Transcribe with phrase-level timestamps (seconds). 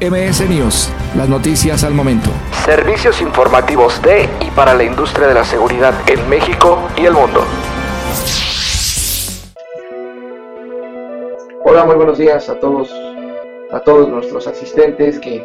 [0.00, 2.30] MS News, las noticias al momento.
[2.64, 7.42] Servicios informativos de y para la industria de la seguridad en México y el mundo.
[11.64, 12.94] Hola, muy buenos días a todos,
[13.72, 15.44] a todos nuestros asistentes que,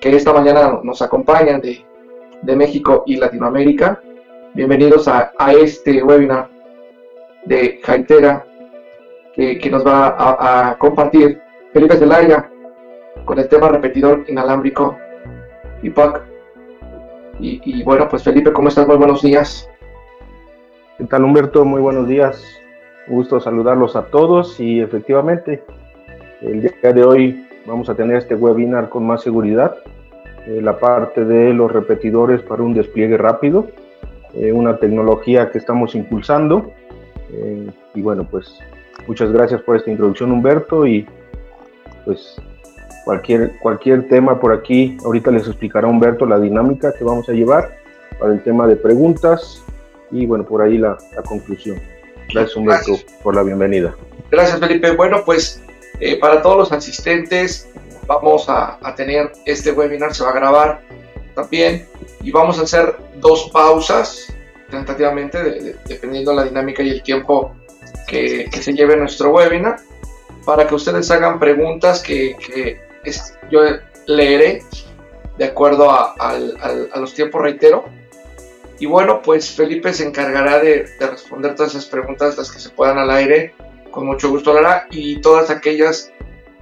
[0.00, 1.86] que esta mañana nos acompañan de,
[2.42, 4.00] de México y Latinoamérica.
[4.54, 6.50] Bienvenidos a, a este webinar
[7.44, 8.44] de Jaitera
[9.32, 11.40] que, que nos va a, a compartir
[11.72, 12.50] Felipe Zelaya,
[13.24, 14.98] con el tema repetidor inalámbrico.
[15.82, 15.92] Y,
[17.40, 18.86] y bueno, pues Felipe, ¿cómo estás?
[18.86, 19.68] Muy buenos días.
[20.98, 21.64] ¿Qué tal Humberto?
[21.64, 22.44] Muy buenos días.
[23.08, 25.64] Gusto saludarlos a todos y efectivamente
[26.40, 29.76] el día de hoy vamos a tener este webinar con más seguridad.
[30.46, 33.68] Eh, la parte de los repetidores para un despliegue rápido,
[34.34, 36.72] eh, una tecnología que estamos impulsando.
[37.32, 38.58] Eh, y bueno, pues
[39.06, 41.06] muchas gracias por esta introducción Humberto y
[42.04, 42.40] pues
[43.04, 44.96] cualquier, cualquier tema por aquí.
[45.04, 47.76] Ahorita les explicará Humberto la dinámica que vamos a llevar
[48.18, 49.62] para el tema de preguntas
[50.10, 51.80] y bueno, por ahí la, la conclusión.
[52.32, 53.12] Gracias Humberto Gracias.
[53.22, 53.94] por la bienvenida.
[54.30, 54.92] Gracias Felipe.
[54.92, 55.62] Bueno, pues
[56.00, 57.68] eh, para todos los asistentes
[58.06, 60.82] vamos a, a, tener este webinar, se va a grabar
[61.34, 61.86] también
[62.22, 64.32] y vamos a hacer dos pausas
[64.70, 67.54] tentativamente, de, de, dependiendo la dinámica y el tiempo
[68.06, 69.76] que, que, se lleve nuestro webinar,
[70.44, 73.60] para que ustedes hagan preguntas que, que es, yo
[74.06, 74.62] leeré
[75.38, 76.30] de acuerdo a, a,
[76.92, 77.84] a, los tiempos, reitero.
[78.78, 82.70] Y bueno, pues Felipe se encargará de, de, responder todas esas preguntas, las que se
[82.70, 83.54] puedan al aire,
[83.90, 86.12] con mucho gusto lo hará, y todas aquellas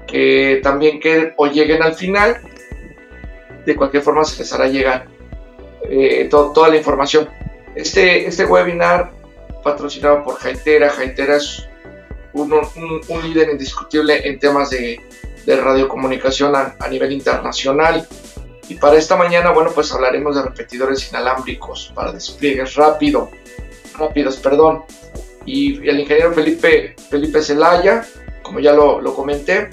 [0.06, 2.40] que también queden o lleguen al final,
[3.64, 5.06] de cualquier forma se les hará llegar
[5.88, 7.28] eh, to, toda la información.
[7.74, 9.12] Este, este webinar
[9.62, 11.66] patrocinado por Jaitera, Jaitera es
[12.32, 15.00] un, un, un líder indiscutible en temas de,
[15.46, 18.06] de radiocomunicación a, a, nivel internacional.
[18.68, 23.30] Y para esta mañana, bueno, pues hablaremos de repetidores inalámbricos para despliegues rápido,
[23.98, 24.84] rápidos, perdón.
[25.44, 28.04] Y el ingeniero Felipe, Felipe Zelaya,
[28.42, 29.70] como ya lo, lo comenté,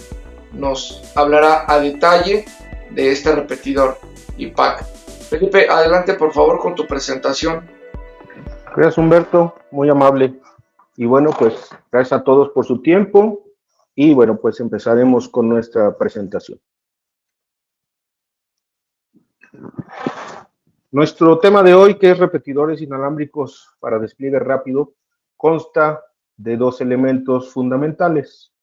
[0.54, 2.46] nos hablará a detalle
[2.90, 4.00] de este repetidor
[4.38, 4.84] IPAC.
[5.30, 7.70] Felipe, adelante por favor con tu presentación.
[8.76, 10.34] Gracias Humberto, muy amable.
[10.96, 11.54] Y bueno, pues
[11.92, 13.47] gracias a todos por su tiempo
[14.00, 16.62] y bueno, pues empezaremos con nuestra presentación.
[20.92, 24.94] Nuestro tema de hoy, que es repetidores inalámbricos para despliegue rápido,
[25.36, 26.04] consta
[26.36, 28.54] de dos elementos fundamentales.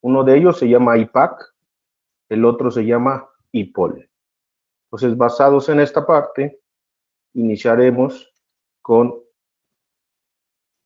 [0.00, 1.54] Uno de ellos se llama IPAC,
[2.30, 4.08] el otro se llama IPOL.
[4.86, 6.62] Entonces, basados en esta parte,
[7.34, 8.32] iniciaremos
[8.80, 9.20] con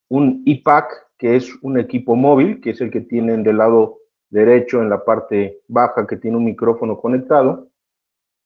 [0.08, 3.98] un IPAC, que es un equipo móvil, que es el que tienen del lado
[4.30, 7.68] derecho en la parte baja, que tiene un micrófono conectado,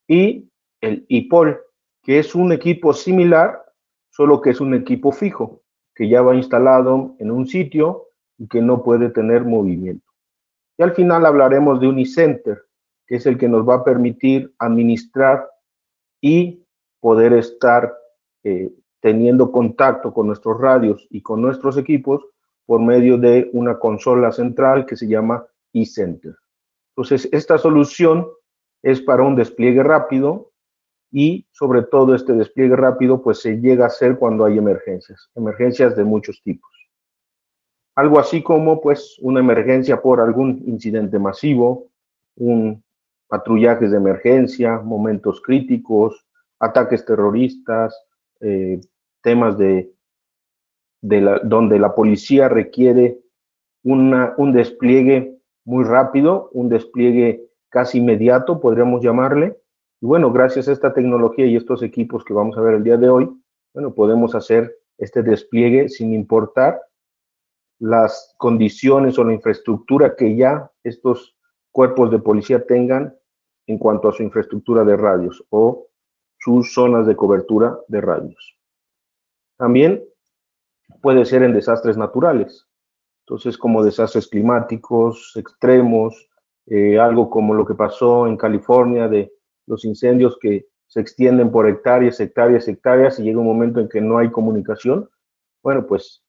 [0.07, 1.59] y el IPOL,
[2.03, 3.63] que es un equipo similar,
[4.11, 5.63] solo que es un equipo fijo,
[5.95, 8.09] que ya va instalado en un sitio
[8.39, 10.07] y que no puede tener movimiento.
[10.79, 12.63] Y al final hablaremos de un iCenter,
[13.07, 15.49] que es el que nos va a permitir administrar
[16.21, 16.65] y
[17.01, 17.97] poder estar
[18.45, 22.25] eh, teniendo contacto con nuestros radios y con nuestros equipos
[22.69, 25.43] por medio de una consola central que se llama
[25.73, 26.37] eCenter.
[26.95, 28.29] Entonces, esta solución
[28.83, 30.53] es para un despliegue rápido
[31.11, 35.97] y sobre todo este despliegue rápido pues se llega a hacer cuando hay emergencias, emergencias
[35.97, 36.71] de muchos tipos.
[37.95, 41.89] Algo así como pues una emergencia por algún incidente masivo,
[42.37, 42.85] un
[43.29, 46.23] patrullajes de emergencia, momentos críticos,
[46.61, 47.99] ataques terroristas,
[48.41, 48.79] eh,
[49.23, 49.91] temas de,
[51.01, 53.21] donde la policía requiere
[53.85, 59.57] una, un despliegue muy rápido, un despliegue casi inmediato, podríamos llamarle.
[60.01, 62.97] Y bueno, gracias a esta tecnología y estos equipos que vamos a ver el día
[62.97, 63.31] de hoy,
[63.75, 66.81] bueno, podemos hacer este despliegue sin importar
[67.79, 71.37] las condiciones o la infraestructura que ya estos
[71.71, 73.17] cuerpos de policía tengan
[73.67, 75.87] en cuanto a su infraestructura de radios o
[76.39, 78.59] sus zonas de cobertura de radios.
[79.59, 80.05] También
[81.01, 82.67] puede ser en desastres naturales,
[83.27, 86.29] entonces como desastres climáticos extremos,
[86.67, 89.33] eh, algo como lo que pasó en California de
[89.67, 94.01] los incendios que se extienden por hectáreas, hectáreas, hectáreas y llega un momento en que
[94.01, 95.09] no hay comunicación.
[95.63, 96.23] Bueno, pues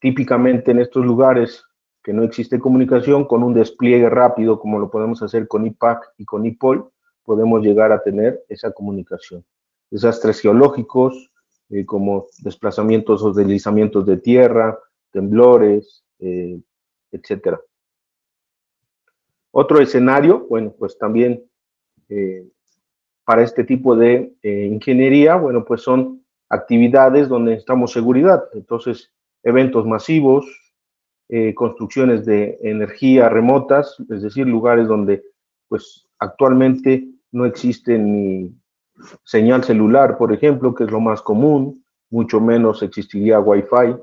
[0.00, 1.64] típicamente en estos lugares
[2.02, 6.24] que no existe comunicación, con un despliegue rápido como lo podemos hacer con IPAC y
[6.24, 6.90] con IPOL,
[7.24, 9.44] podemos llegar a tener esa comunicación.
[9.90, 11.32] Desastres geológicos,
[11.70, 14.78] eh, como desplazamientos o deslizamientos de tierra,
[15.16, 16.60] temblores, eh,
[17.10, 17.58] etcétera.
[19.50, 21.42] Otro escenario, bueno, pues también
[22.10, 22.46] eh,
[23.24, 28.44] para este tipo de eh, ingeniería, bueno, pues son actividades donde necesitamos seguridad.
[28.52, 29.10] Entonces,
[29.42, 30.44] eventos masivos,
[31.56, 35.24] construcciones de energía remotas, es decir, lugares donde
[35.66, 38.54] pues actualmente no existe ni
[39.24, 43.96] señal celular, por ejemplo, que es lo más común, mucho menos existiría Wi-Fi.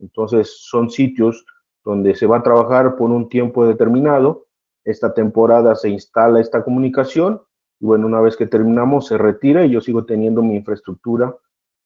[0.00, 1.44] Entonces, son sitios
[1.84, 4.46] donde se va a trabajar por un tiempo determinado.
[4.84, 7.42] Esta temporada se instala esta comunicación
[7.80, 11.34] y bueno, una vez que terminamos se retira y yo sigo teniendo mi infraestructura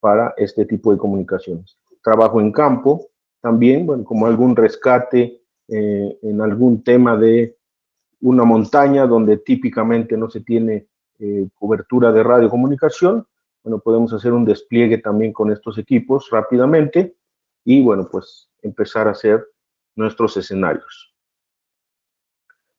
[0.00, 1.79] para este tipo de comunicaciones.
[2.03, 3.08] Trabajo en campo
[3.41, 7.56] también, bueno, como algún rescate eh, en algún tema de
[8.20, 10.88] una montaña donde típicamente no se tiene
[11.24, 13.24] eh, cobertura de radiocomunicación.
[13.62, 17.14] Bueno, podemos hacer un despliegue también con estos equipos rápidamente
[17.64, 19.46] y bueno, pues empezar a hacer
[19.94, 21.14] nuestros escenarios.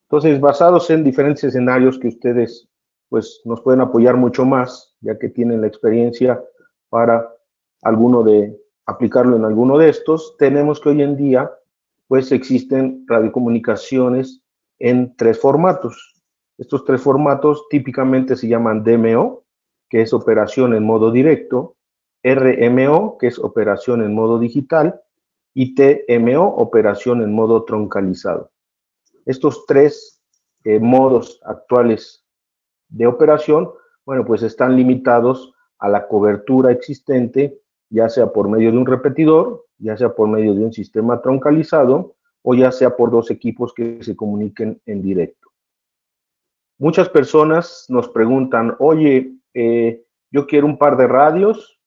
[0.09, 2.67] Entonces, basados en diferentes escenarios que ustedes
[3.07, 6.43] pues nos pueden apoyar mucho más, ya que tienen la experiencia
[6.89, 7.33] para
[7.81, 11.49] alguno de aplicarlo en alguno de estos, tenemos que hoy en día
[12.09, 14.43] pues existen radiocomunicaciones
[14.79, 16.12] en tres formatos.
[16.57, 19.43] Estos tres formatos típicamente se llaman DMO,
[19.89, 21.75] que es operación en modo directo,
[22.23, 25.01] RMO, que es operación en modo digital,
[25.53, 28.51] y TMO, operación en modo troncalizado.
[29.25, 30.21] Estos tres
[30.63, 32.25] eh, modos actuales
[32.89, 33.69] de operación,
[34.05, 39.65] bueno, pues están limitados a la cobertura existente, ya sea por medio de un repetidor,
[39.77, 44.03] ya sea por medio de un sistema troncalizado o ya sea por dos equipos que
[44.03, 45.42] se comuniquen en directo.
[46.79, 51.79] Muchas personas nos preguntan, oye, eh, yo quiero un par de radios,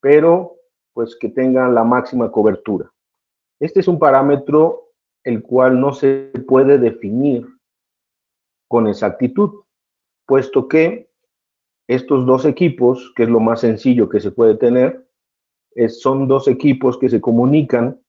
[0.00, 0.56] pero
[0.92, 2.90] pues que tengan la máxima cobertura.
[3.60, 4.92] Este es un parámetro
[5.24, 7.46] el cual no se puede definir
[8.68, 9.66] con exactitud
[10.26, 11.10] puesto que
[11.88, 15.08] estos dos equipos, que es lo más sencillo que se puede tener,
[15.88, 18.00] son dos equipos que se comunican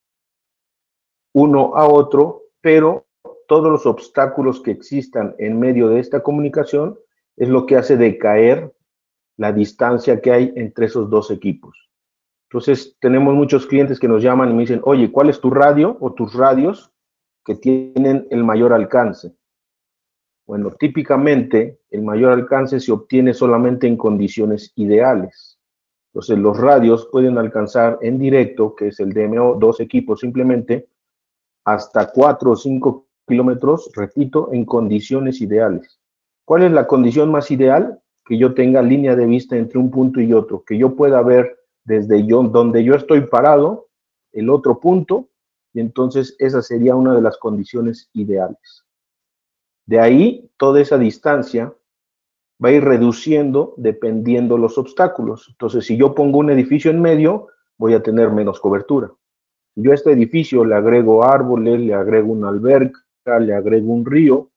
[1.33, 3.06] uno a otro, pero
[3.47, 6.99] todos los obstáculos que existan en medio de esta comunicación
[7.37, 8.73] es lo que hace decaer
[9.37, 11.89] la distancia que hay entre esos dos equipos.
[12.49, 15.97] Entonces, tenemos muchos clientes que nos llaman y me dicen, oye, ¿cuál es tu radio
[15.99, 16.91] o tus radios
[17.45, 19.35] que tienen el mayor alcance?
[20.45, 25.59] Bueno, típicamente el mayor alcance se obtiene solamente en condiciones ideales.
[26.13, 30.87] Entonces los radios pueden alcanzar en directo, que es el DMO, dos equipos simplemente,
[31.65, 35.99] hasta 4 o 5 kilómetros, repito, en condiciones ideales.
[36.45, 37.99] ¿Cuál es la condición más ideal?
[38.25, 41.57] Que yo tenga línea de vista entre un punto y otro, que yo pueda ver
[41.83, 43.87] desde donde yo estoy parado
[44.31, 45.29] el otro punto,
[45.73, 48.85] y entonces esa sería una de las condiciones ideales.
[49.85, 51.73] De ahí, toda esa distancia
[52.63, 55.47] va a ir reduciendo dependiendo los obstáculos.
[55.49, 57.47] Entonces, si yo pongo un edificio en medio,
[57.77, 59.11] voy a tener menos cobertura.
[59.75, 62.99] Yo a este edificio le agrego árboles, le agrego una alberca,
[63.39, 64.49] le agrego un río,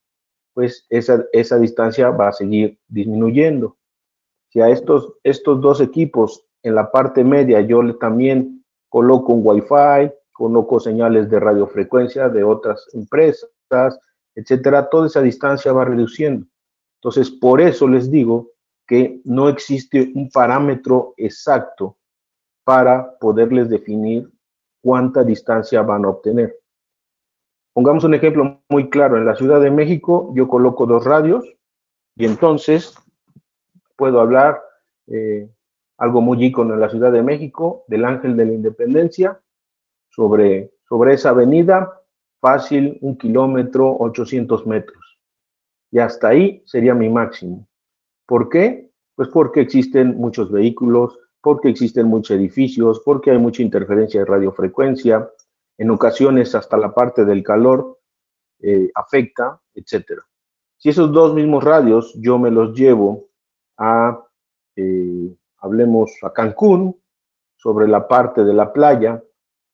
[0.55, 3.76] pues esa, esa distancia va a seguir disminuyendo.
[4.49, 9.43] Si a estos, estos dos equipos en la parte media yo le también coloco un
[9.44, 13.50] Wi-Fi, coloco señales de radiofrecuencia de otras empresas,
[14.34, 16.46] etcétera, toda esa distancia va reduciendo.
[16.99, 18.50] Entonces, por eso les digo
[18.86, 21.96] que no existe un parámetro exacto
[22.65, 24.31] para poderles definir
[24.82, 26.59] cuánta distancia van a obtener.
[27.81, 29.17] Pongamos un ejemplo muy claro.
[29.17, 31.46] En la Ciudad de México yo coloco dos radios
[32.15, 32.94] y entonces
[33.96, 34.60] puedo hablar
[35.06, 35.49] eh,
[35.96, 39.41] algo muy ícono en la Ciudad de México del Ángel de la Independencia
[40.10, 42.03] sobre, sobre esa avenida
[42.39, 45.19] fácil un kilómetro, 800 metros.
[45.91, 47.67] Y hasta ahí sería mi máximo.
[48.27, 48.91] ¿Por qué?
[49.15, 55.31] Pues porque existen muchos vehículos, porque existen muchos edificios, porque hay mucha interferencia de radiofrecuencia,
[55.81, 57.99] en ocasiones hasta la parte del calor
[58.60, 60.20] eh, afecta, etc.
[60.77, 63.31] Si esos dos mismos radios yo me los llevo
[63.79, 64.22] a,
[64.77, 67.01] eh, hablemos, a Cancún,
[67.56, 69.25] sobre la parte de la playa,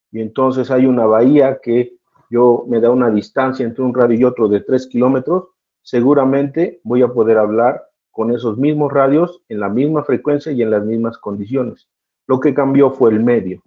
[0.09, 1.97] y entonces hay una bahía que
[2.29, 5.49] yo me da una distancia entre un radio y otro de 3 kilómetros,
[5.81, 10.71] seguramente voy a poder hablar con esos mismos radios en la misma frecuencia y en
[10.71, 11.89] las mismas condiciones.
[12.27, 13.61] Lo que cambió fue el medio.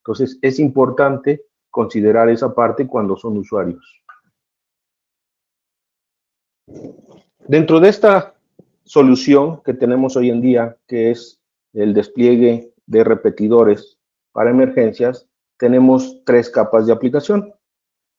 [0.00, 4.04] Entonces es importante considerar esa parte cuando son usuarios.
[7.48, 8.34] Dentro de esta
[8.84, 11.40] solución que tenemos hoy en día, que es
[11.72, 13.98] el despliegue de repetidores
[14.32, 15.26] para emergencias,
[15.56, 17.52] tenemos tres capas de aplicación.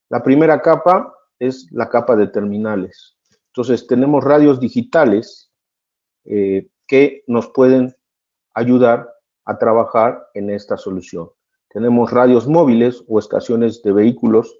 [0.10, 3.18] La primera capa es la capa de terminales.
[3.48, 5.52] Entonces tenemos radios digitales
[6.26, 7.96] eh, que nos pueden
[8.56, 9.14] ayudar
[9.46, 11.30] a trabajar en esta solución.
[11.74, 14.56] Tenemos radios móviles o estaciones de vehículos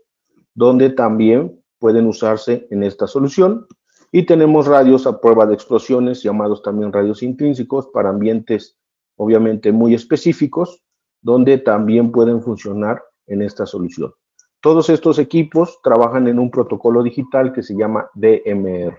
[0.56, 3.68] donde también pueden usarse en esta solución.
[4.12, 8.78] Y tenemos radios a prueba de explosiones, llamados también radios intrínsecos, para ambientes
[9.16, 10.84] obviamente muy específicos,
[11.22, 14.14] donde también pueden funcionar en esta solución.
[14.60, 18.98] Todos estos equipos trabajan en un protocolo digital que se llama DMR.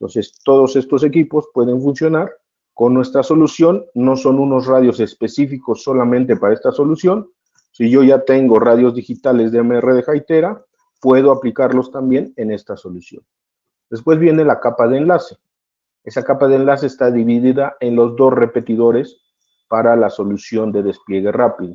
[0.00, 2.30] Entonces, todos estos equipos pueden funcionar
[2.78, 3.86] con nuestra solución.
[3.94, 7.28] No son unos radios específicos solamente para esta solución.
[7.72, 10.64] Si yo ya tengo radios digitales DMR de Jaitera,
[11.00, 13.24] puedo aplicarlos también en esta solución.
[13.90, 15.38] Después viene la capa de enlace.
[16.04, 19.22] Esa capa de enlace está dividida en los dos repetidores
[19.66, 21.74] para la solución de despliegue rápido.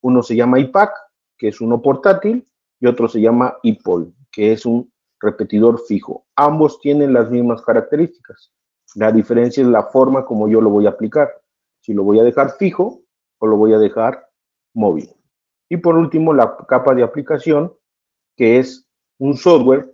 [0.00, 0.90] Uno se llama IPAC
[1.38, 2.44] que es uno portátil,
[2.80, 6.26] y otro se llama IPOL, que es un repetidor fijo.
[6.34, 8.55] Ambos tienen las mismas características.
[8.94, 11.30] La diferencia es la forma como yo lo voy a aplicar.
[11.80, 13.02] Si lo voy a dejar fijo
[13.38, 14.28] o lo voy a dejar
[14.74, 15.10] móvil.
[15.68, 17.74] Y por último, la capa de aplicación,
[18.36, 18.86] que es
[19.18, 19.92] un software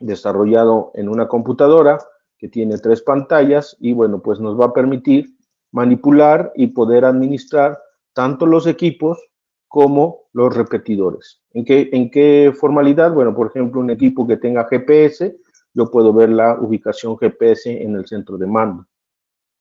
[0.00, 1.98] desarrollado en una computadora
[2.38, 5.28] que tiene tres pantallas y bueno, pues nos va a permitir
[5.70, 7.80] manipular y poder administrar
[8.12, 9.18] tanto los equipos
[9.68, 11.40] como los repetidores.
[11.52, 13.12] ¿En qué, ¿En qué formalidad?
[13.12, 15.36] Bueno, por ejemplo, un equipo que tenga GPS,
[15.74, 18.86] yo puedo ver la ubicación GPS en el centro de mando.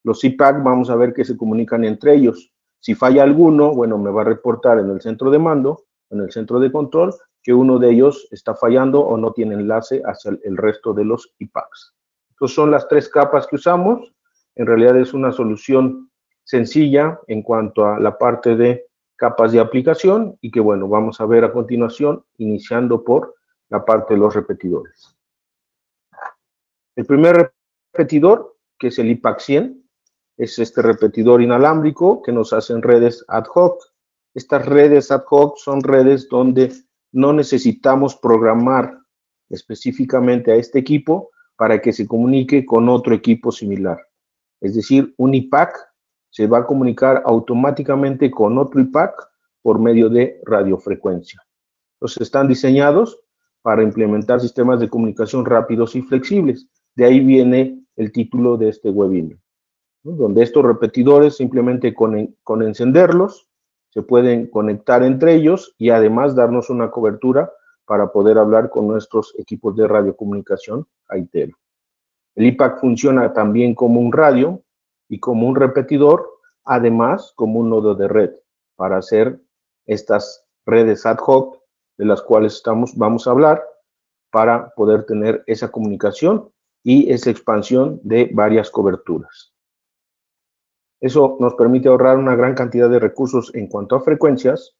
[0.04, 2.52] Los IPAC vamos a ver que se comunican entre ellos.
[2.80, 6.32] Si falla alguno, bueno, me va a reportar en el centro de mando, en el
[6.32, 7.14] centro de control,
[7.44, 11.34] que uno de ellos está fallando o no tiene enlace hacia el resto de los
[11.40, 11.96] IPACs.
[12.32, 14.14] Entonces son las tres capas que usamos.
[14.56, 16.10] En realidad es una solución
[16.44, 21.26] sencilla en cuanto a la parte de capas de aplicación y que bueno, vamos a
[21.28, 23.36] ver a continuación, iniciando por
[23.70, 25.16] la parte de los repetidores.
[26.96, 27.54] El primer
[27.94, 29.90] repetidor, que es el IPAC 100,
[30.38, 33.82] es este repetidor inalámbrico que nos hacen redes ad hoc.
[34.34, 36.74] Estas redes ad hoc son redes donde
[37.12, 38.98] no necesitamos programar
[39.50, 44.00] específicamente a este equipo para que se comunique con otro equipo similar.
[44.62, 45.78] Es decir, un IPAC
[46.30, 49.14] se va a comunicar automáticamente con otro IPAC
[49.62, 51.42] por medio de radiofrecuencia.
[51.98, 53.20] Entonces están diseñados
[53.62, 56.68] para implementar sistemas de comunicación rápidos y flexibles.
[56.96, 59.38] De ahí viene el título de este webinar,
[60.04, 63.48] donde estos repetidores simplemente con, encenderlos
[63.90, 67.52] se pueden conectar entre ellos y además darnos una cobertura
[67.86, 71.58] para poder hablar con nuestros equipos de radiocomunicación AITERO.
[72.36, 74.64] El IPAC funciona también como un radio
[75.10, 76.30] y como un repetidor,
[76.64, 78.32] además como un nodo de red
[78.78, 79.42] para hacer
[79.86, 81.62] estas redes ad hoc
[81.98, 83.62] de las cuales estamos, vamos a hablar
[84.32, 86.50] para poder tener esa comunicación
[86.84, 89.54] y esa expansión de varias coberturas.
[91.00, 94.76] Eso nos permite ahorrar una gran cantidad de recursos en cuanto a frecuencias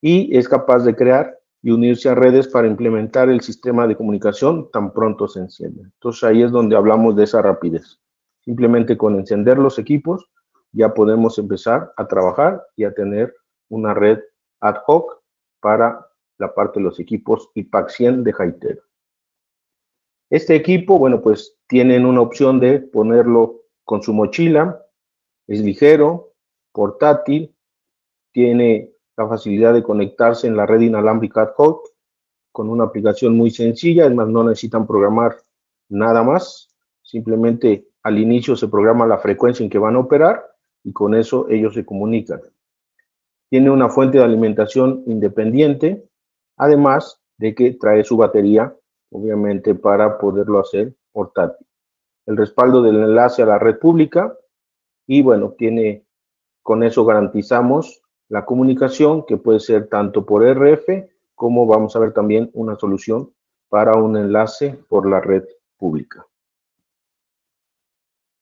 [0.00, 4.68] y es capaz de crear y unirse a redes para implementar el sistema de comunicación
[4.72, 5.82] tan pronto se enciende.
[5.82, 8.00] Entonces ahí es donde hablamos de esa rapidez.
[8.44, 10.28] Simplemente con encender los equipos
[10.72, 13.32] ya podemos empezar a trabajar y a tener
[13.68, 14.18] una red
[14.60, 15.22] ad hoc
[15.60, 16.04] para
[16.38, 18.82] la parte de los equipos IPAC 100 de Haitero.
[20.32, 24.82] Este equipo, bueno, pues tienen una opción de ponerlo con su mochila,
[25.46, 26.32] es ligero,
[26.72, 27.54] portátil,
[28.32, 31.86] tiene la facilidad de conectarse en la red inalámbrica ad hoc
[32.50, 35.36] con una aplicación muy sencilla, además no necesitan programar
[35.90, 36.70] nada más,
[37.02, 40.46] simplemente al inicio se programa la frecuencia en que van a operar
[40.82, 42.40] y con eso ellos se comunican.
[43.50, 46.08] Tiene una fuente de alimentación independiente,
[46.56, 48.74] además de que trae su batería,
[49.12, 51.66] obviamente, para poderlo hacer portátil.
[52.26, 54.36] El respaldo del enlace a la red pública
[55.06, 56.06] y bueno, tiene,
[56.62, 60.88] con eso garantizamos la comunicación que puede ser tanto por RF
[61.34, 63.32] como vamos a ver también una solución
[63.68, 65.44] para un enlace por la red
[65.76, 66.26] pública.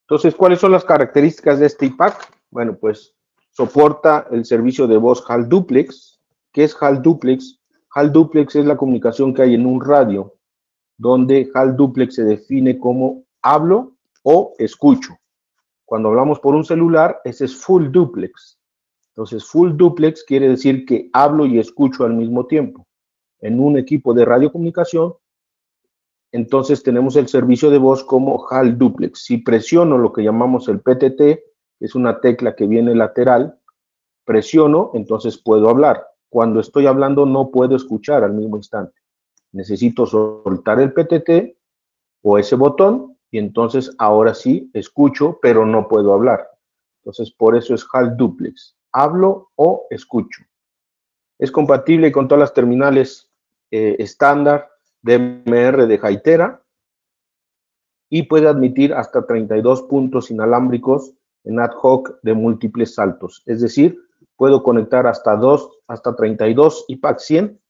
[0.03, 2.33] Entonces, ¿cuáles son las características de este IPAC?
[2.51, 3.15] Bueno, pues
[3.51, 6.21] soporta el servicio de voz HAL Duplex.
[6.53, 7.61] ¿Qué es HAL Duplex?
[7.95, 10.35] HAL Duplex es la comunicación que hay en un radio,
[11.01, 15.17] donde HAL Duplex se define como hablo o escucho.
[15.87, 18.59] Cuando hablamos por un celular, ese es Full Duplex.
[19.09, 22.87] Entonces, Full Duplex quiere decir que hablo y escucho al mismo tiempo.
[23.41, 25.15] En un equipo de radiocomunicación,
[26.33, 29.25] entonces tenemos el servicio de voz como HAL Duplex.
[29.25, 31.41] Si presiono lo que llamamos el PTT, que
[31.79, 33.59] es una tecla que viene lateral,
[34.27, 36.07] presiono, entonces puedo hablar.
[36.29, 39.00] Cuando estoy hablando no puedo escuchar al mismo instante.
[39.53, 41.57] Necesito soltar el PTT
[42.23, 46.49] o ese botón y entonces ahora sí escucho, pero no puedo hablar.
[47.01, 48.77] Entonces por eso es HAL Duplex.
[48.93, 50.43] Hablo o escucho.
[51.39, 53.31] Es compatible con todas las terminales
[53.71, 54.71] eh, estándar
[55.03, 56.63] DMR de Hytera
[58.11, 61.15] y puede admitir hasta 32 puntos inalámbricos
[61.45, 63.43] en ad hoc de múltiples saltos.
[63.47, 63.99] Es decir,
[64.37, 67.61] puedo conectar hasta, dos, hasta 32 IPAC 100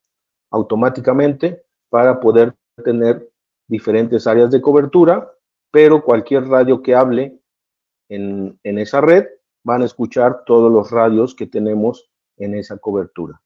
[0.49, 3.29] automáticamente para poder tener
[3.67, 5.29] diferentes áreas de cobertura,
[5.71, 7.37] pero cualquier radio que hable
[8.09, 9.27] en, en esa red
[9.63, 13.41] van a escuchar todos los radios que tenemos en esa cobertura.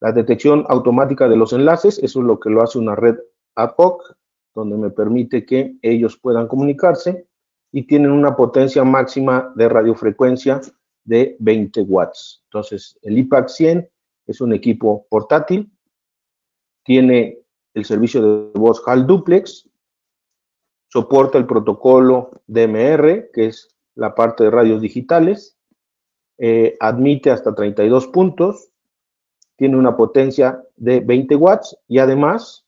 [0.00, 3.16] La detección automática de los enlaces, eso es lo que lo hace una red
[3.54, 4.16] ad hoc,
[4.54, 7.28] donde me permite que ellos puedan comunicarse
[7.70, 10.60] y tienen una potencia máxima de radiofrecuencia
[11.04, 12.42] de 20 watts.
[12.44, 13.90] Entonces, el IPAC 100
[14.26, 15.70] es un equipo portátil,
[16.82, 17.38] tiene
[17.78, 19.68] el servicio de voz HAL Duplex,
[20.88, 25.56] soporta el protocolo DMR, que es la parte de radios digitales,
[26.38, 28.70] eh, admite hasta 32 puntos,
[29.56, 32.64] tiene una potencia de 20 watts y además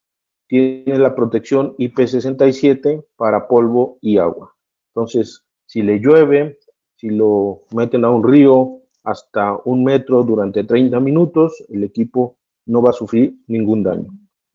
[0.48, 4.56] tiene la protección IP67 para polvo y agua.
[4.92, 6.58] Entonces, si le llueve,
[6.96, 12.36] si lo meten a un río hasta un metro durante 30 minutos, el equipo
[12.66, 14.10] no va a sufrir ningún daño.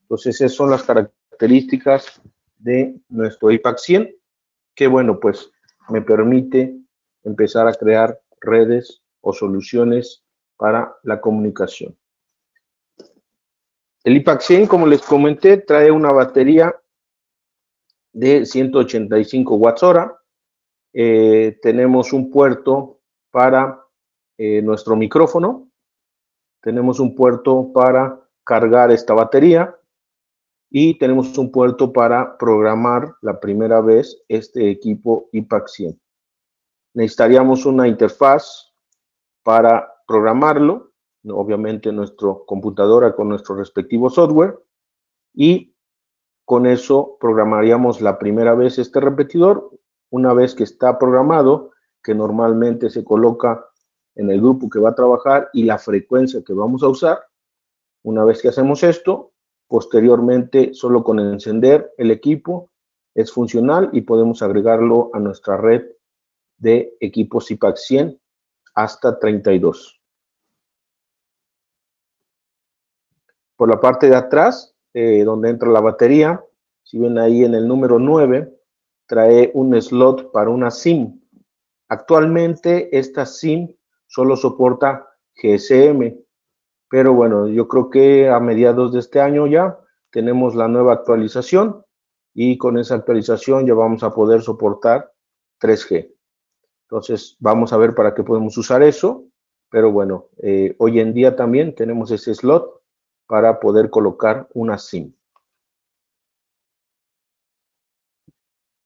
[0.06, 2.22] Entonces, esas son las características
[2.60, 4.16] de nuestro IPAC 100,
[4.76, 5.52] que bueno, pues
[5.90, 6.78] me permite
[7.24, 10.24] empezar a crear redes o soluciones
[10.58, 11.98] para la comunicación.
[14.04, 16.80] El IPAC 100, como les comenté, trae una batería
[18.14, 20.20] de 185 watts hora.
[20.94, 23.00] Eh, tenemos un puerto
[23.32, 23.84] para
[24.38, 25.72] eh, nuestro micrófono.
[26.62, 29.76] Tenemos un puerto para cargar esta batería
[30.78, 36.02] y tenemos un puerto para programar la primera vez este equipo IPAC 100
[36.96, 38.74] necesitaríamos una interfaz
[39.44, 40.94] para programarlo,
[41.30, 44.58] obviamente nuestra computadora con nuestro respectivo software,
[45.34, 45.76] y
[46.46, 49.72] con eso programaríamos la primera vez este repetidor.
[50.10, 53.68] Una vez que está programado, que normalmente se coloca
[54.16, 57.20] en el grupo que va a trabajar y la frecuencia que vamos a usar.
[58.04, 59.34] Una vez que hacemos esto,
[59.68, 62.72] posteriormente solo con encender el equipo
[63.14, 65.84] es funcional y podemos agregarlo a nuestra red
[66.58, 68.22] de equipos IPAC 100
[68.76, 70.00] hasta 32.
[73.56, 76.44] Por la parte de atrás, eh, donde entra la batería,
[76.84, 78.54] si ven ahí en el número 9,
[79.08, 81.22] trae un slot para una SIM.
[81.88, 83.76] Actualmente esta SIM
[84.08, 86.25] solo soporta GSM,
[86.90, 89.80] pero bueno, yo creo que a mediados de este año ya
[90.12, 91.84] tenemos la nueva actualización
[92.34, 95.12] y con esa actualización ya vamos a poder soportar
[95.62, 96.14] 3G.
[96.90, 99.26] Entonces, vamos a ver para qué podemos usar eso.
[99.70, 102.82] Pero bueno, eh, hoy en día también tenemos ese slot
[103.28, 105.14] para poder colocar una SIM.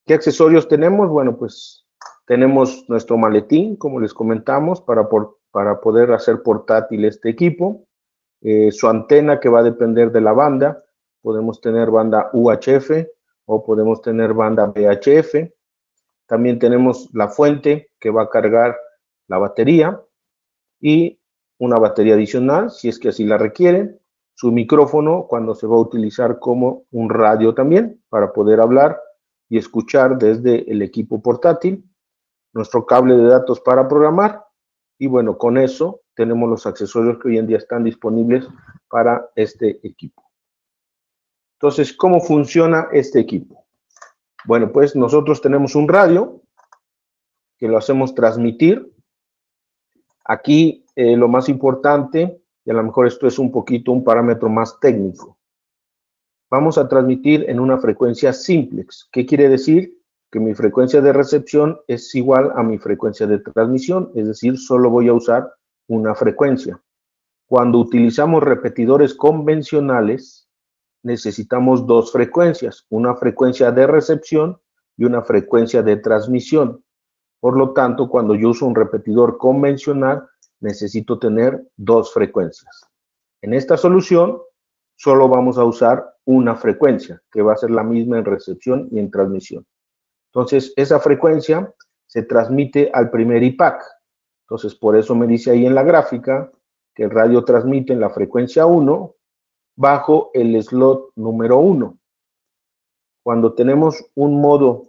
[0.05, 1.09] ¿Qué accesorios tenemos?
[1.09, 1.85] Bueno, pues
[2.25, 5.07] tenemos nuestro maletín, como les comentamos, para,
[5.51, 7.85] para poder hacer portátil este equipo.
[8.41, 10.83] Eh, su antena que va a depender de la banda.
[11.21, 13.07] Podemos tener banda UHF
[13.45, 15.51] o podemos tener banda VHF.
[16.25, 18.77] También tenemos la fuente que va a cargar
[19.27, 20.01] la batería
[20.79, 21.19] y
[21.57, 23.99] una batería adicional, si es que así la requieren.
[24.33, 29.01] Su micrófono cuando se va a utilizar como un radio también para poder hablar
[29.49, 31.83] y escuchar desde el equipo portátil.
[32.53, 34.45] Nuestro cable de datos para programar.
[34.97, 38.45] Y bueno, con eso tenemos los accesorios que hoy en día están disponibles
[38.89, 40.21] para este equipo.
[41.53, 43.65] Entonces, ¿cómo funciona este equipo?
[44.43, 46.41] Bueno, pues nosotros tenemos un radio
[47.57, 48.93] que lo hacemos transmitir.
[50.25, 54.49] Aquí eh, lo más importante, y a lo mejor esto es un poquito un parámetro
[54.49, 55.37] más técnico,
[56.51, 59.07] vamos a transmitir en una frecuencia simplex.
[59.09, 59.97] ¿Qué quiere decir?
[60.29, 64.89] Que mi frecuencia de recepción es igual a mi frecuencia de transmisión, es decir, solo
[64.89, 65.53] voy a usar
[65.89, 66.81] una frecuencia.
[67.47, 70.47] Cuando utilizamos repetidores convencionales,
[71.03, 74.61] necesitamos dos frecuencias, una frecuencia de recepción
[74.95, 76.83] y una frecuencia de transmisión.
[77.39, 80.27] Por lo tanto, cuando yo uso un repetidor convencional,
[80.59, 82.81] necesito tener dos frecuencias.
[83.41, 84.39] En esta solución,
[84.95, 88.99] solo vamos a usar una frecuencia, que va a ser la misma en recepción y
[88.99, 89.65] en transmisión.
[90.31, 91.73] Entonces, esa frecuencia
[92.05, 93.81] se transmite al primer IPAC.
[94.49, 96.51] Entonces, por eso me dice ahí en la gráfica
[96.95, 99.15] que el radio transmite en la frecuencia 1
[99.75, 101.97] bajo el slot número 1.
[103.21, 104.87] cuando tenemos un modo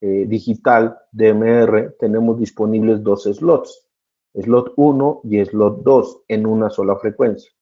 [0.00, 3.86] eh, digital DMR, tenemos disponibles dos slots,
[4.34, 7.52] slot 1 y slot 2 en una sola frecuencia.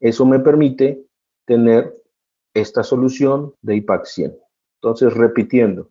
[0.00, 1.06] Eso me permite
[1.46, 1.96] tener
[2.54, 4.36] esta solución de IPAC 100.
[4.82, 5.90] Entonces, repitiendo,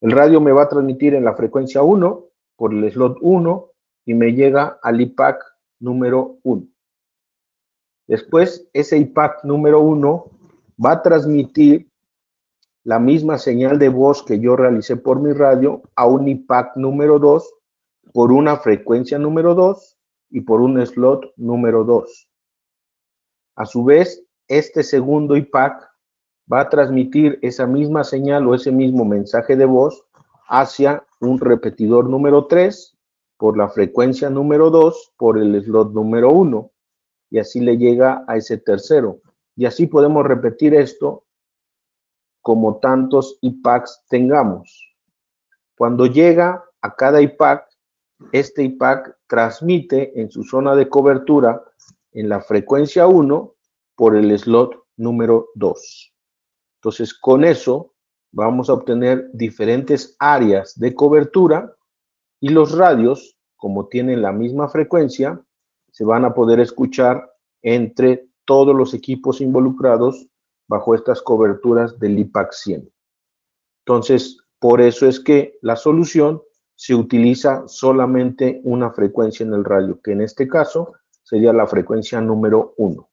[0.00, 3.70] el radio me va a transmitir en la frecuencia 1 por el slot 1
[4.06, 5.42] y me llega al IPAC
[5.80, 6.66] número 1.
[8.06, 10.30] Después, ese IPAC número 1
[10.84, 11.88] va a transmitir
[12.84, 17.18] la misma señal de voz que yo realicé por mi radio a un IPAC número
[17.18, 17.54] 2
[18.12, 19.98] por una frecuencia número 2
[20.30, 22.28] y por un slot número 2.
[23.56, 25.88] A su vez, este segundo IPAC
[26.52, 30.04] va a transmitir esa misma señal o ese mismo mensaje de voz
[30.52, 32.98] hacia un repetidor número 3
[33.38, 36.70] por la frecuencia número 2 por el slot número 1
[37.30, 39.22] y así le llega a ese tercero.
[39.56, 41.24] Y así podemos repetir esto
[42.42, 44.94] como tantos IPACs tengamos.
[45.74, 47.66] Cuando llega a cada IPAC,
[48.32, 51.64] este IPAC transmite en su zona de cobertura
[52.12, 53.54] en la frecuencia 1
[53.96, 56.12] por el slot número 2.
[56.76, 57.91] Entonces, con eso
[58.32, 61.74] vamos a obtener diferentes áreas de cobertura
[62.40, 65.40] y los radios, como tienen la misma frecuencia,
[65.92, 67.30] se van a poder escuchar
[67.62, 70.26] entre todos los equipos involucrados
[70.66, 72.92] bajo estas coberturas del IPAC 100.
[73.84, 76.42] Entonces, por eso es que la solución
[76.74, 82.20] se utiliza solamente una frecuencia en el radio, que en este caso sería la frecuencia
[82.20, 83.08] número 1.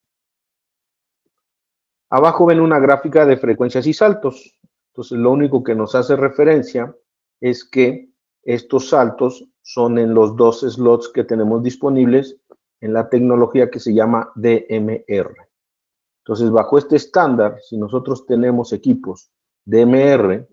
[2.11, 4.59] Abajo ven una gráfica de frecuencias y saltos.
[4.99, 6.93] Entonces, lo único que nos hace referencia
[7.39, 8.11] es que
[8.43, 12.35] estos saltos son en los dos slots que tenemos disponibles
[12.81, 15.37] en la tecnología que se llama DMR.
[16.25, 19.31] Entonces, bajo este estándar, si nosotros tenemos equipos
[19.63, 20.49] DMR,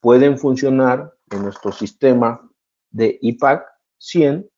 [0.00, 2.50] pueden funcionar en nuestro sistema
[2.90, 4.50] de IPAC 100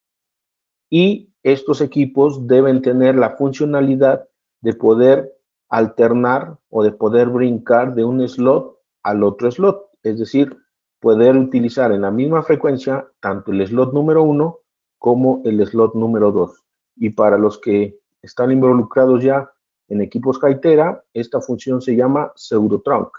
[0.89, 4.27] y estos equipos deben tener la funcionalidad
[4.63, 10.57] de poder alternar o de poder brincar de un slot al otro slot, es decir,
[11.01, 14.59] poder utilizar en la misma frecuencia tanto el slot número 1
[14.99, 16.65] como el slot número 2.
[16.97, 19.51] Y para los que están involucrados ya
[19.89, 23.11] en equipos Kaitera, esta función se llama pseudotrunk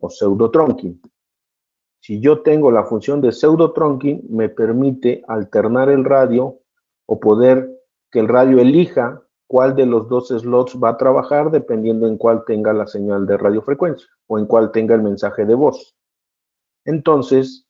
[0.00, 1.00] o pseudotrunking.
[2.00, 6.60] Si yo tengo la función de pseudotrunking, me permite alternar el radio
[7.06, 7.70] o poder
[8.10, 12.44] que el radio elija cuál de los dos slots va a trabajar dependiendo en cuál
[12.44, 15.96] tenga la señal de radiofrecuencia o en cuál tenga el mensaje de voz.
[16.84, 17.66] Entonces,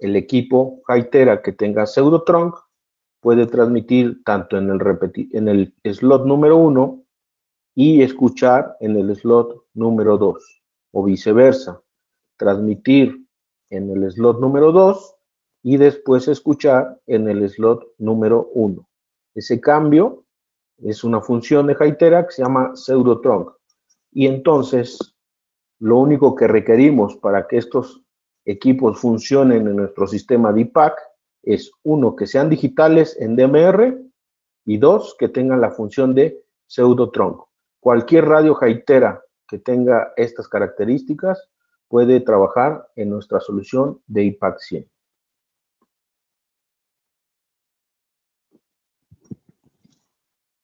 [0.00, 2.56] el equipo Hytera que tenga pseudotrunk
[3.20, 4.80] puede transmitir tanto en el,
[5.30, 7.04] en el slot número 1
[7.76, 11.80] y escuchar en el slot número 2 o viceversa.
[12.36, 13.24] Transmitir
[13.70, 15.14] en el slot número 2
[15.62, 18.88] y después escuchar en el slot número 1.
[19.36, 20.24] Ese cambio
[20.78, 23.50] es una función de Hytera que se llama pseudotrunk.
[24.12, 24.98] Y entonces,
[25.78, 28.02] lo único que requerimos para que estos
[28.44, 30.98] equipos funcionen en nuestro sistema de IPAC
[31.42, 33.98] es uno, que sean digitales en DMR
[34.64, 37.42] y dos, que tengan la función de pseudotrunk.
[37.80, 41.48] Cualquier radio Hytera que tenga estas características
[41.88, 44.91] puede trabajar en nuestra solución de IPAC 100.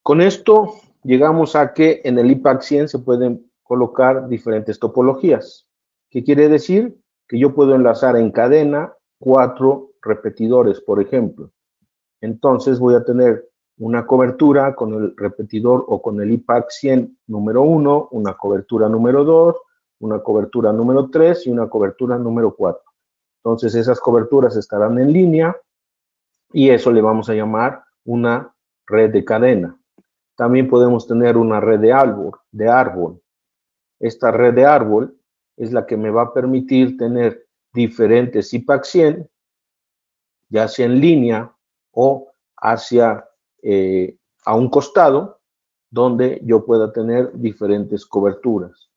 [0.09, 0.73] Con esto
[1.05, 5.68] llegamos a que en el IPAC 100 se pueden colocar diferentes topologías.
[6.09, 6.99] ¿Qué quiere decir?
[7.29, 11.53] Que yo puedo enlazar en cadena cuatro repetidores, por ejemplo.
[12.23, 17.61] Entonces voy a tener una cobertura con el repetidor o con el IPAC 100 número
[17.61, 19.57] 1, una cobertura número 2,
[19.99, 22.81] una cobertura número 3 y una cobertura número 4.
[23.44, 25.55] Entonces esas coberturas estarán en línea
[26.51, 28.55] y eso le vamos a llamar una
[28.87, 29.79] red de cadena.
[30.38, 33.20] También podemos tener una red de árbol, de árbol.
[33.98, 35.18] Esta red de árbol
[35.57, 39.31] es la que me va a permitir tener diferentes IPAC 100,
[40.48, 41.53] ya sea en línea
[41.90, 43.29] o hacia
[43.62, 45.40] eh, a un costado,
[45.90, 48.90] donde yo pueda tener diferentes coberturas.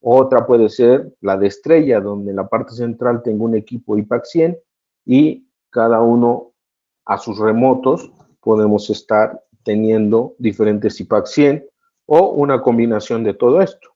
[0.00, 4.24] Otra puede ser la de estrella, donde en la parte central tengo un equipo IPAC
[4.24, 4.58] 100
[5.04, 6.54] y cada uno
[7.04, 11.68] a sus remotos podemos estar teniendo diferentes IPAC 100
[12.06, 13.90] o una combinación de todo esto.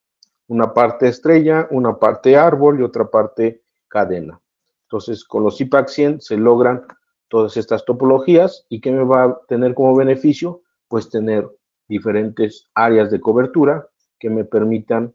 [0.47, 4.39] Una parte estrella, una parte árbol y otra parte cadena.
[4.83, 6.83] Entonces, con los IPAC 100 se logran
[7.29, 10.61] todas estas topologías y ¿qué me va a tener como beneficio?
[10.89, 11.49] Pues tener
[11.89, 15.15] diferentes áreas de cobertura que me permitan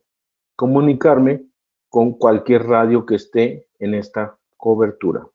[0.55, 1.45] comunicarme
[1.87, 5.27] con cualquier radio que esté en esta cobertura.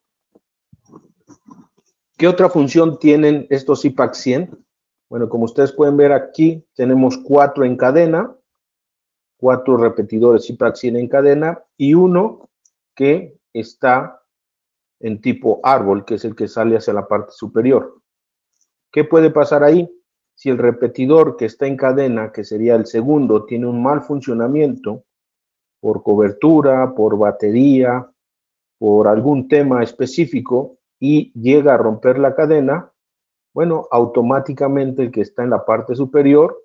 [2.17, 4.62] ¿Qué otra función tienen estos IPAC 100?
[5.13, 8.35] Bueno, como ustedes pueden ver aquí, tenemos cuatro en cadena,
[9.37, 12.49] cuatro repetidores 100 en cadena y uno
[12.95, 14.23] que está
[14.99, 18.01] en tipo árbol, que es el que sale hacia la parte superior.
[18.91, 19.87] ¿Qué puede pasar ahí?
[20.33, 25.03] Si el repetidor que está en cadena, que sería el segundo, tiene un mal funcionamiento
[25.79, 28.09] por cobertura, por batería,
[28.79, 32.92] por algún tema específico y llega a romper la cadena,
[33.53, 36.63] bueno, automáticamente el que está en la parte superior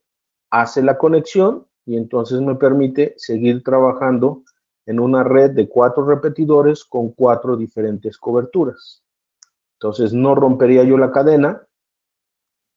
[0.51, 4.42] hace la conexión y entonces me permite seguir trabajando
[4.87, 9.03] en una red de cuatro repetidores con cuatro diferentes coberturas.
[9.74, 11.66] Entonces no rompería yo la cadena,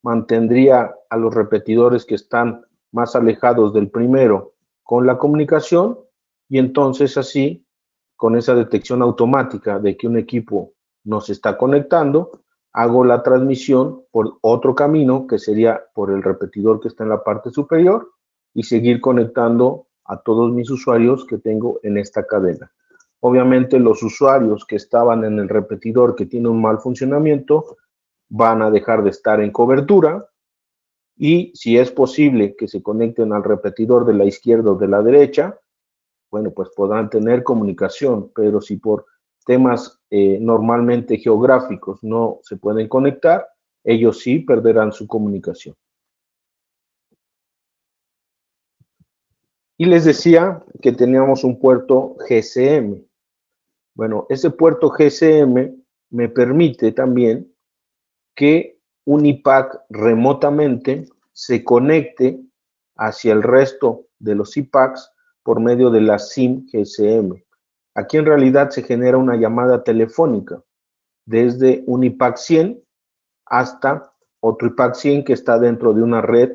[0.03, 5.99] mantendría a los repetidores que están más alejados del primero con la comunicación
[6.49, 7.65] y entonces así,
[8.17, 10.73] con esa detección automática de que un equipo
[11.05, 16.87] nos está conectando, hago la transmisión por otro camino que sería por el repetidor que
[16.87, 18.11] está en la parte superior
[18.53, 22.71] y seguir conectando a todos mis usuarios que tengo en esta cadena.
[23.19, 27.77] Obviamente los usuarios que estaban en el repetidor que tiene un mal funcionamiento
[28.29, 30.27] van a dejar de estar en cobertura
[31.17, 35.03] y si es posible que se conecten al repetidor de la izquierda o de la
[35.03, 35.59] derecha,
[36.31, 39.05] bueno, pues podrán tener comunicación, pero si por
[39.45, 43.47] temas eh, normalmente geográficos no se pueden conectar,
[43.83, 45.75] ellos sí perderán su comunicación.
[49.77, 53.03] Y les decía que teníamos un puerto GCM.
[53.95, 57.51] Bueno, ese puerto GCM me permite también
[58.35, 62.39] que un IPAC remotamente se conecte
[62.95, 67.43] hacia el resto de los IPACs por medio de la SIM GCM.
[67.95, 70.63] Aquí en realidad se genera una llamada telefónica
[71.25, 72.83] desde un IPAC 100
[73.45, 76.51] hasta otro IPAC 100 que está dentro de una red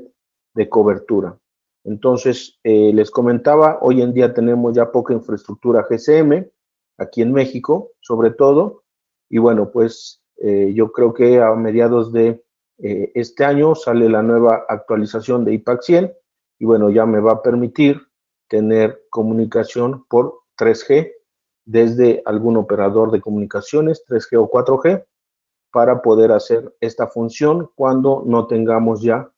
[0.55, 1.38] de cobertura.
[1.85, 6.51] Entonces, eh, les comentaba, hoy en día tenemos ya poca infraestructura GCM,
[6.99, 8.83] aquí en México, sobre todo,
[9.29, 12.42] y bueno, pues eh, yo creo que a mediados de
[12.79, 16.12] eh, este año sale la nueva actualización de IPAC 100,
[16.59, 18.01] y bueno, ya me va a permitir
[18.49, 21.12] tener comunicación por 3G
[21.66, 25.05] desde algún operador de comunicaciones, 3G o 4G,
[25.70, 29.31] para poder hacer esta función cuando no tengamos ya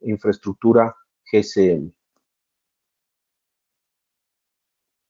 [0.00, 0.96] infraestructura
[1.30, 1.92] GCM.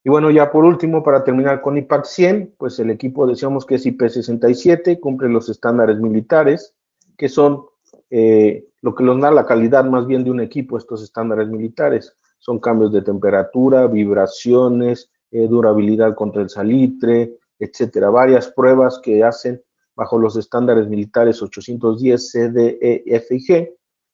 [0.05, 3.77] Y bueno, ya por último, para terminar con IPAC 100, pues el equipo decíamos que
[3.77, 6.75] es IP67, cumple los estándares militares,
[7.17, 7.67] que son
[8.11, 12.17] eh, lo que nos da la calidad más bien de un equipo, estos estándares militares.
[12.39, 18.11] Son cambios de temperatura, vibraciones, eh, durabilidad contra el salitre, etcétera.
[18.11, 19.61] Varias pruebas que hacen
[19.97, 23.73] bajo los estándares militares 810 CDE, F y G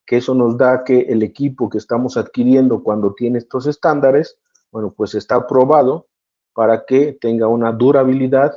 [0.08, 4.38] que eso nos da que el equipo que estamos adquiriendo cuando tiene estos estándares,
[4.72, 6.06] bueno, pues está aprobado
[6.54, 8.54] para que tenga una durabilidad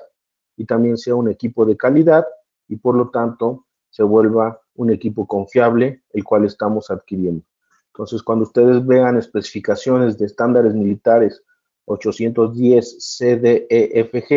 [0.56, 2.26] y también sea un equipo de calidad
[2.70, 7.44] y por lo tanto se vuelva un equipo confiable el cual estamos adquiriendo.
[7.88, 11.44] Entonces, cuando ustedes vean especificaciones de estándares militares
[11.86, 14.32] 810 CDEFG,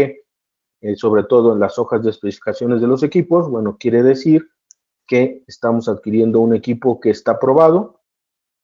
[0.80, 4.48] eh, sobre todo en las hojas de especificaciones de los equipos, bueno, quiere decir
[5.06, 8.00] que estamos adquiriendo un equipo que está probado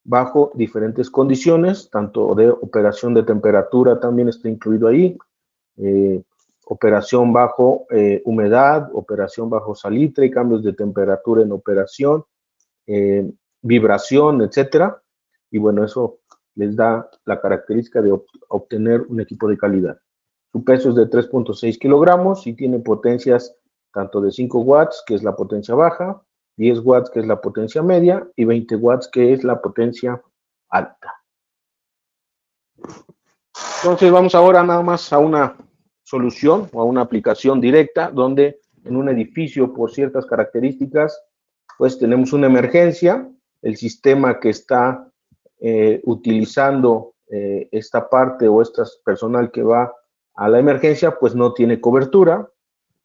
[0.04, 5.16] bajo diferentes condiciones, tanto de operación de temperatura también está incluido ahí,
[5.76, 6.22] eh,
[6.66, 12.24] operación bajo eh, humedad, operación bajo salitre, cambios de temperatura en operación,
[12.86, 13.28] eh,
[13.60, 15.02] vibración, etcétera.
[15.50, 16.19] Y bueno, eso
[16.60, 18.12] les da la característica de
[18.48, 19.98] obtener un equipo de calidad.
[20.52, 23.56] Su peso es de 3.6 kilogramos y tiene potencias
[23.94, 26.22] tanto de 5 watts, que es la potencia baja,
[26.58, 30.20] 10 watts que es la potencia media y 20 watts que es la potencia
[30.68, 31.14] alta.
[33.82, 35.56] Entonces vamos ahora nada más a una
[36.02, 41.18] solución o a una aplicación directa donde en un edificio por ciertas características
[41.78, 43.26] pues tenemos una emergencia,
[43.62, 45.09] el sistema que está
[45.62, 49.94] eh, utilizando eh, esta parte o este personal que va
[50.34, 52.48] a la emergencia pues no tiene cobertura,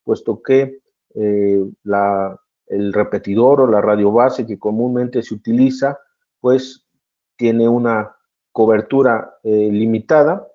[0.04, 0.80] puesto que
[1.16, 6.00] eh, la el repetidor o la radio base que comúnmente se utiliza,
[6.40, 6.88] pues
[7.36, 8.16] tiene una
[8.52, 10.48] cobertura limitada.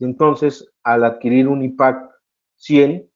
[0.00, 2.10] Entonces, al adquirir un IPAC
[2.56, 3.08] 100,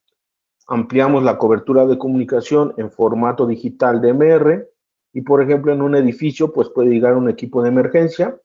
[0.67, 4.69] ampliamos la cobertura de comunicación en formato digital DMR
[5.13, 8.39] y, por ejemplo, en un edificio, pues puede llegar un equipo de emergencia,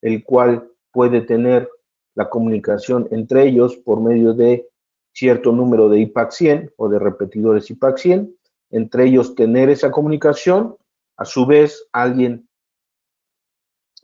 [0.00, 1.68] el cual puede tener
[2.14, 4.68] la comunicación entre ellos por medio de
[5.12, 8.36] cierto número de IPAC 100 o de repetidores IPAC 100,
[8.70, 10.76] entre ellos tener esa comunicación,
[11.16, 12.48] a su vez alguien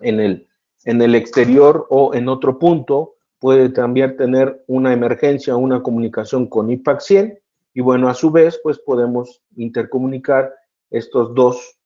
[0.00, 0.48] en el,
[0.84, 6.70] en el exterior o en otro punto puede también tener una emergencia, una comunicación con
[6.70, 7.38] IPAC 100
[7.74, 10.54] y bueno, a su vez pues podemos intercomunicar
[10.90, 11.78] estos dos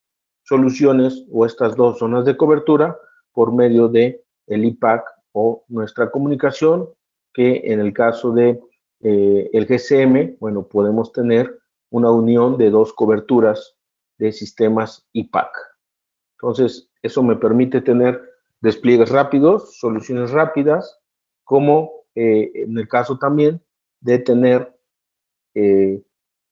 [0.47, 2.97] soluciones o estas dos zonas de cobertura
[3.33, 6.89] por medio de el IPAC o nuestra comunicación,
[7.33, 8.59] que en el caso de
[9.01, 13.75] eh, el GCM, bueno, podemos tener una unión de dos coberturas
[14.17, 15.49] de sistemas IPAC.
[16.39, 18.21] Entonces, eso me permite tener
[18.61, 20.99] despliegues rápidos, soluciones rápidas,
[21.43, 23.61] como eh, en el caso también
[23.99, 24.75] de tener
[25.53, 26.01] eh,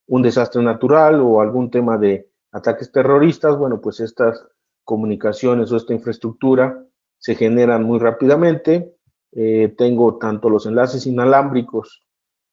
[0.08, 4.47] un desastre natural o algún tema de ataques terroristas, bueno, pues estas
[4.85, 6.81] comunicaciones o esta infraestructura
[7.17, 8.95] se generan muy rápidamente.
[9.33, 12.05] Eh, tengo tanto los enlaces inalámbricos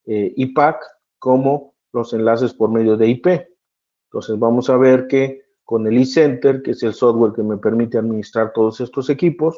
[0.05, 0.83] eh, IPAC
[1.21, 3.27] como los enlaces por medio de IP.
[4.09, 7.97] Entonces vamos a ver que con el eCenter, que es el software que me permite
[7.97, 9.57] administrar todos estos equipos,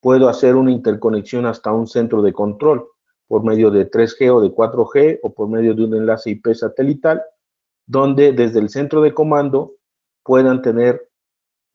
[0.00, 2.88] puedo hacer una interconexión hasta un centro de control
[3.28, 7.22] por medio de 3G o de 4G o por medio de un enlace IP satelital,
[7.86, 9.74] donde desde el centro de comando
[10.24, 11.08] puedan tener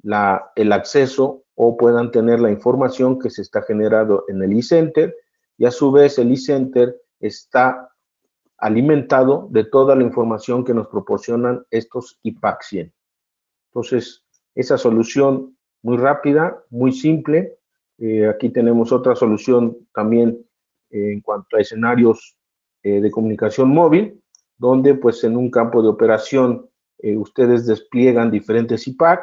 [0.01, 5.15] la, el acceso o puedan tener la información que se está generando en el eCenter
[5.57, 7.89] y a su vez el eCenter está
[8.57, 12.93] alimentado de toda la información que nos proporcionan estos IPAC 100.
[13.71, 14.23] Entonces,
[14.55, 17.57] esa solución muy rápida, muy simple.
[17.99, 20.45] Eh, aquí tenemos otra solución también
[20.89, 22.38] eh, en cuanto a escenarios
[22.83, 24.21] eh, de comunicación móvil,
[24.57, 29.21] donde pues en un campo de operación eh, ustedes despliegan diferentes IPAC,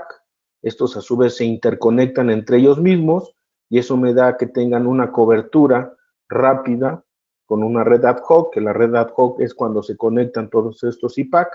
[0.63, 3.35] estos a su vez se interconectan entre ellos mismos
[3.69, 5.95] y eso me da que tengan una cobertura
[6.29, 7.05] rápida
[7.47, 10.83] con una red ad hoc, que la red ad hoc es cuando se conectan todos
[10.85, 11.49] estos IPAC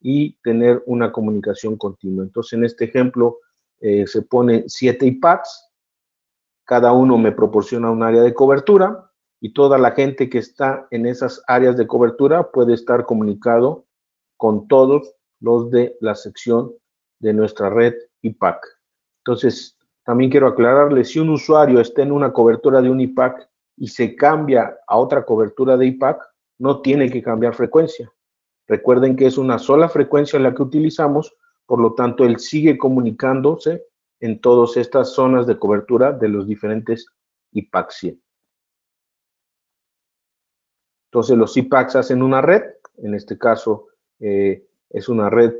[0.00, 2.24] y tener una comunicación continua.
[2.24, 3.38] Entonces, en este ejemplo
[3.80, 5.70] eh, se pone siete IPACs,
[6.64, 11.06] cada uno me proporciona un área de cobertura y toda la gente que está en
[11.06, 13.86] esas áreas de cobertura puede estar comunicado
[14.36, 16.72] con todos los de la sección
[17.18, 18.64] de nuestra red IPAC.
[19.18, 23.88] Entonces, también quiero aclararles, si un usuario está en una cobertura de un IPAC y
[23.88, 26.22] se cambia a otra cobertura de IPAC,
[26.58, 28.12] no tiene que cambiar frecuencia.
[28.66, 33.86] Recuerden que es una sola frecuencia la que utilizamos, por lo tanto, él sigue comunicándose
[34.20, 37.06] en todas estas zonas de cobertura de los diferentes
[37.52, 38.22] IPAC 100.
[41.10, 42.62] Entonces, los IPACs hacen una red,
[42.98, 43.88] en este caso,
[44.20, 45.54] eh, es una red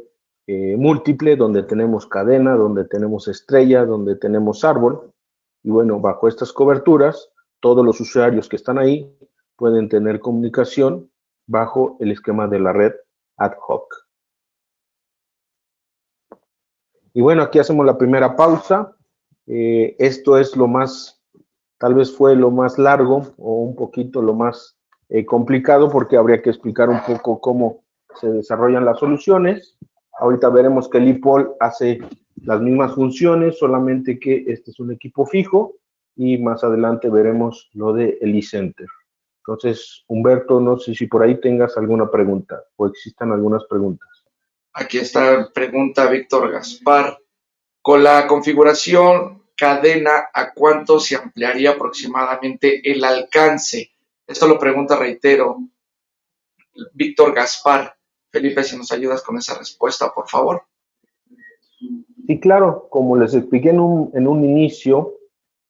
[0.46, 5.12] eh, múltiple donde tenemos cadena, donde tenemos estrella, donde tenemos árbol.
[5.62, 9.10] Y bueno, bajo estas coberturas, todos los usuarios que están ahí
[9.56, 11.10] pueden tener comunicación
[11.46, 12.92] bajo el esquema de la red
[13.36, 13.94] ad hoc.
[17.14, 18.94] Y bueno, aquí hacemos la primera pausa.
[19.46, 21.22] Eh, esto es lo más,
[21.78, 24.76] tal vez fue lo más largo o un poquito lo más
[25.08, 27.81] eh, complicado porque habría que explicar un poco cómo
[28.20, 29.76] se desarrollan las soluciones.
[30.18, 32.00] Ahorita veremos que el IPOL hace
[32.36, 35.74] las mismas funciones, solamente que este es un equipo fijo
[36.16, 38.86] y más adelante veremos lo de el eCenter.
[39.38, 44.08] Entonces, Humberto, no sé si por ahí tengas alguna pregunta o existan algunas preguntas.
[44.74, 47.18] Aquí está pregunta Víctor Gaspar.
[47.80, 53.90] Con la configuración cadena, ¿a cuánto se ampliaría aproximadamente el alcance?
[54.26, 55.58] Esto lo pregunta, reitero,
[56.94, 57.96] Víctor Gaspar.
[58.32, 60.62] Felipe, si nos ayudas con esa respuesta, por favor.
[62.26, 65.18] Sí, claro, como les expliqué en un, inicio,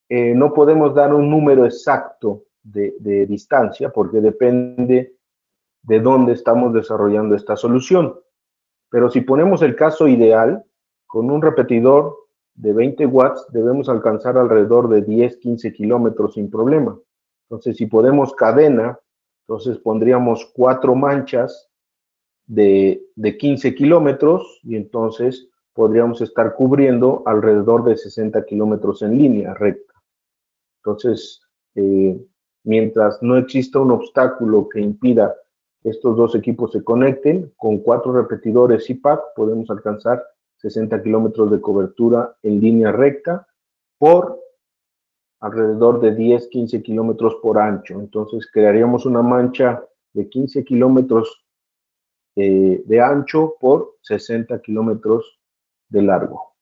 [0.07, 5.17] eh, no podemos dar un número exacto de, de, distancia porque depende
[5.81, 8.17] de dónde estamos desarrollando esta solución.
[8.89, 10.63] Pero si ponemos el caso ideal,
[11.05, 12.15] con un repetidor
[12.55, 16.97] de 20 watts debemos alcanzar alrededor de 10-15 kilómetros sin problema.
[17.49, 18.97] Entonces, si podemos cadena,
[19.45, 21.69] entonces pondríamos cuatro manchas
[22.47, 23.01] de,
[23.39, 29.93] 15 kilómetros y entonces podríamos estar cubriendo alrededor de 60 kilómetros en línea recta.
[30.77, 31.41] Entonces,
[31.75, 32.19] eh,
[32.63, 35.35] mientras no exista un obstáculo que impida
[35.81, 40.23] que estos dos equipos se conecten, con cuatro repetidores IPAC podemos alcanzar
[40.57, 43.47] 60 kilómetros de cobertura en línea recta
[43.97, 44.39] por
[45.41, 47.99] alrededor de 10-15 kilómetros por ancho.
[47.99, 49.83] Entonces, crearíamos una mancha
[50.13, 51.43] de 15 kilómetros
[52.35, 55.39] eh, de ancho por 60 kilómetros
[55.89, 56.53] de largo.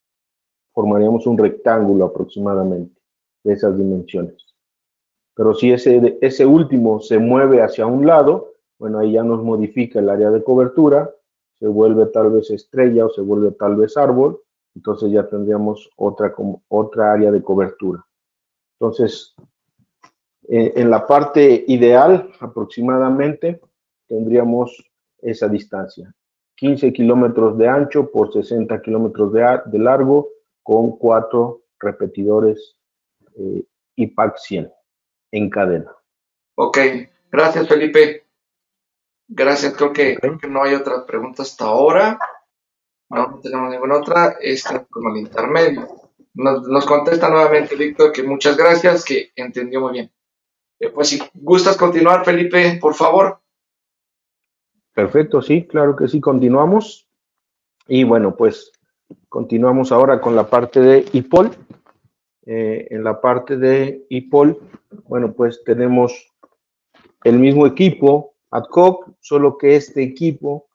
[0.74, 3.00] Formaríamos un rectángulo aproximadamente
[3.44, 4.56] de esas dimensiones.
[5.36, 10.00] Pero si ese, ese último se mueve hacia un lado, bueno, ahí ya nos modifica
[10.00, 11.10] el área de cobertura,
[11.60, 14.42] se vuelve tal vez estrella o se vuelve tal vez árbol,
[14.76, 16.34] entonces ya tendríamos otra,
[16.68, 18.06] otra área de cobertura.
[18.80, 19.36] Entonces,
[20.50, 23.62] eh, en la parte ideal aproximadamente
[24.08, 24.91] tendríamos
[25.22, 26.14] esa distancia.
[26.56, 30.30] 15 kilómetros de ancho por 60 kilómetros de, de, largo
[30.62, 32.76] con cuatro repetidores
[33.36, 33.64] eh,
[33.96, 34.72] IPAC 100
[35.32, 35.92] en cadena.
[36.56, 36.78] Ok,
[37.32, 38.28] gracias Felipe.
[39.28, 42.20] Gracias, creo que, creo que no hay otra pregunta hasta ahora.
[43.10, 44.38] No, no tenemos ninguna otra.
[44.40, 45.88] Esta como el intermedio.
[46.34, 50.12] Nos, nos, contesta nuevamente Víctor que muchas gracias, que entendió muy bien.
[50.80, 53.41] Eh, pues si gustas continuar, Felipe, por favor.
[54.94, 57.08] Perfecto, sí, claro que sí, continuamos.
[57.88, 58.72] Y bueno, pues
[59.30, 61.52] continuamos ahora con la parte de IPOL.
[62.46, 64.58] Eh, en la parte de IPOL,
[65.06, 66.28] bueno, pues tenemos
[67.24, 70.68] el mismo equipo, AdCock, solo que este equipo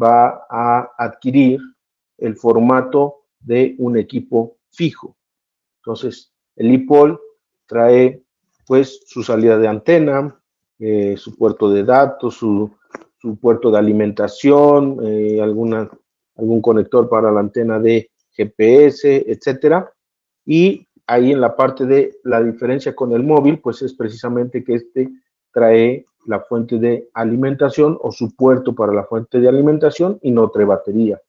[0.00, 1.60] va a adquirir
[2.18, 5.16] el formato de un equipo fijo.
[5.80, 7.20] Entonces, el IPOL
[7.66, 8.22] trae
[8.66, 10.38] pues su salida de antena,
[10.78, 12.76] eh, su puerto de datos, su,
[13.34, 19.92] puerto de alimentación, eh, algún conector para la antena de GPS, etcétera.
[20.44, 24.74] Y ahí en la parte de la diferencia con el móvil, pues es precisamente que
[24.74, 25.10] este
[25.52, 30.50] trae la fuente de alimentación o su puerto para la fuente de alimentación y no
[30.50, 31.20] trae batería.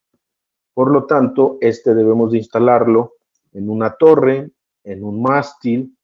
[0.73, 3.13] Por lo tanto, este debemos de instalarlo
[3.53, 4.51] en una torre,
[4.83, 5.97] en un mástil,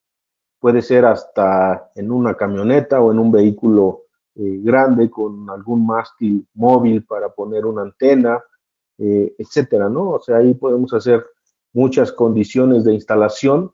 [0.60, 4.03] puede ser hasta en una camioneta o en un vehículo
[4.36, 8.42] eh, grande con algún mástil móvil para poner una antena,
[8.98, 10.12] eh, etcétera, ¿no?
[10.12, 11.24] O sea, ahí podemos hacer
[11.72, 13.72] muchas condiciones de instalación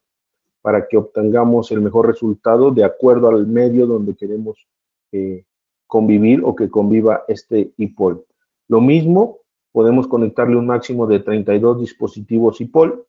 [0.61, 4.67] para que obtengamos el mejor resultado de acuerdo al medio donde queremos
[5.13, 5.45] eh,
[5.87, 8.25] convivir o que conviva este IPOL.
[8.67, 9.39] Lo mismo,
[9.71, 13.05] podemos conectarle un máximo de 32 dispositivos IPOL.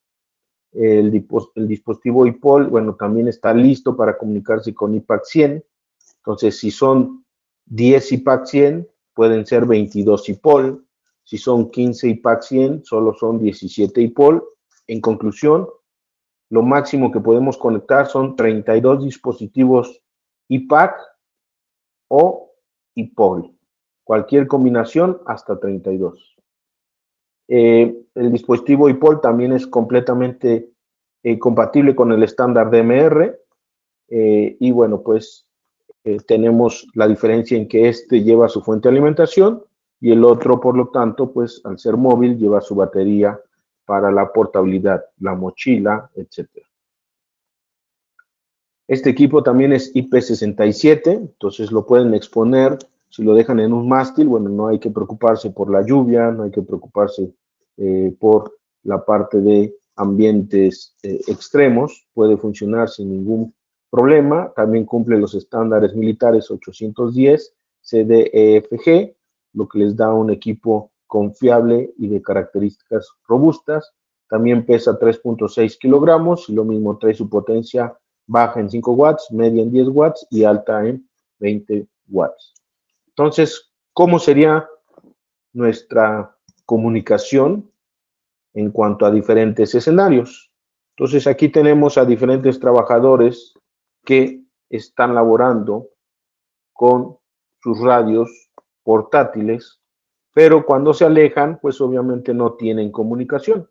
[0.73, 1.27] El,
[1.57, 5.65] el dispositivo IPOL, bueno, también está listo para comunicarse con IPAC 100.
[6.19, 7.25] Entonces, si son
[7.71, 10.85] 10 IPAC 100, pueden ser 22 IPOL.
[11.25, 14.45] Si son 15 IPAC 100, solo son 17 IPOL.
[14.87, 15.69] En conclusión,
[16.51, 20.03] lo máximo que podemos conectar son 32 dispositivos
[20.49, 20.97] IPAC
[22.09, 22.53] o
[22.97, 23.55] IPOL.
[24.05, 26.37] Cualquier combinación hasta 32.
[27.49, 30.73] Eh, el dispositivo IPOL también es completamente
[31.23, 33.39] eh, compatible con el estándar DMR.
[34.09, 35.50] Eh, y bueno, pues
[36.27, 39.63] tenemos la diferencia en que este lleva su fuente de alimentación
[40.01, 43.39] y el otro, por lo tanto, pues al ser móvil lleva su batería
[43.85, 46.49] para la portabilidad, la mochila, etc.
[48.89, 52.79] Este equipo también es IP67, entonces lo pueden exponer.
[53.09, 56.45] Si lo dejan en un mástil, bueno, no hay que preocuparse por la lluvia, no
[56.45, 57.33] hay que preocuparse
[57.77, 63.55] eh, por la parte de ambientes eh, extremos, puede funcionar sin ningún
[63.91, 64.53] problema.
[64.55, 69.15] También cumple los estándares militares 810 CDEFG,
[69.55, 73.93] lo que les da un equipo confiable y de características robustas.
[74.29, 79.63] También pesa 3.6 kilogramos y lo mismo trae su potencia baja en 5 watts, media
[79.63, 81.09] en 10 watts y alta en
[81.41, 82.55] 20 watts.
[83.09, 84.69] Entonces, ¿cómo sería
[85.53, 87.69] nuestra comunicación
[88.55, 90.53] en cuanto a diferentes escenarios?
[90.97, 93.55] Entonces, aquí tenemos a diferentes trabajadores
[94.05, 95.89] que están laborando
[96.73, 97.19] con
[97.63, 98.51] sus radios
[98.83, 99.81] portátiles,
[100.33, 103.69] pero cuando se alejan, pues obviamente no tienen comunicación.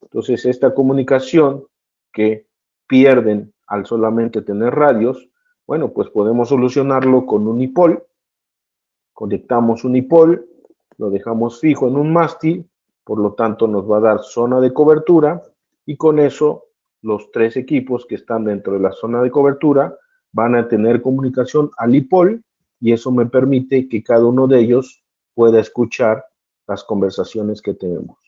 [0.00, 1.66] Entonces, esta comunicación
[2.12, 2.46] que
[2.86, 5.28] pierden al solamente tener radios,
[5.66, 8.04] bueno, pues podemos solucionarlo con un IPOL.
[9.12, 10.48] Conectamos un IPOL,
[10.98, 12.68] lo dejamos fijo en un mástil,
[13.04, 15.42] por lo tanto nos va a dar zona de cobertura
[15.84, 16.65] y con eso
[17.06, 19.96] los tres equipos que están dentro de la zona de cobertura
[20.32, 22.42] van a tener comunicación al IPOL
[22.80, 26.24] y eso me permite que cada uno de ellos pueda escuchar
[26.66, 28.18] las conversaciones que tenemos.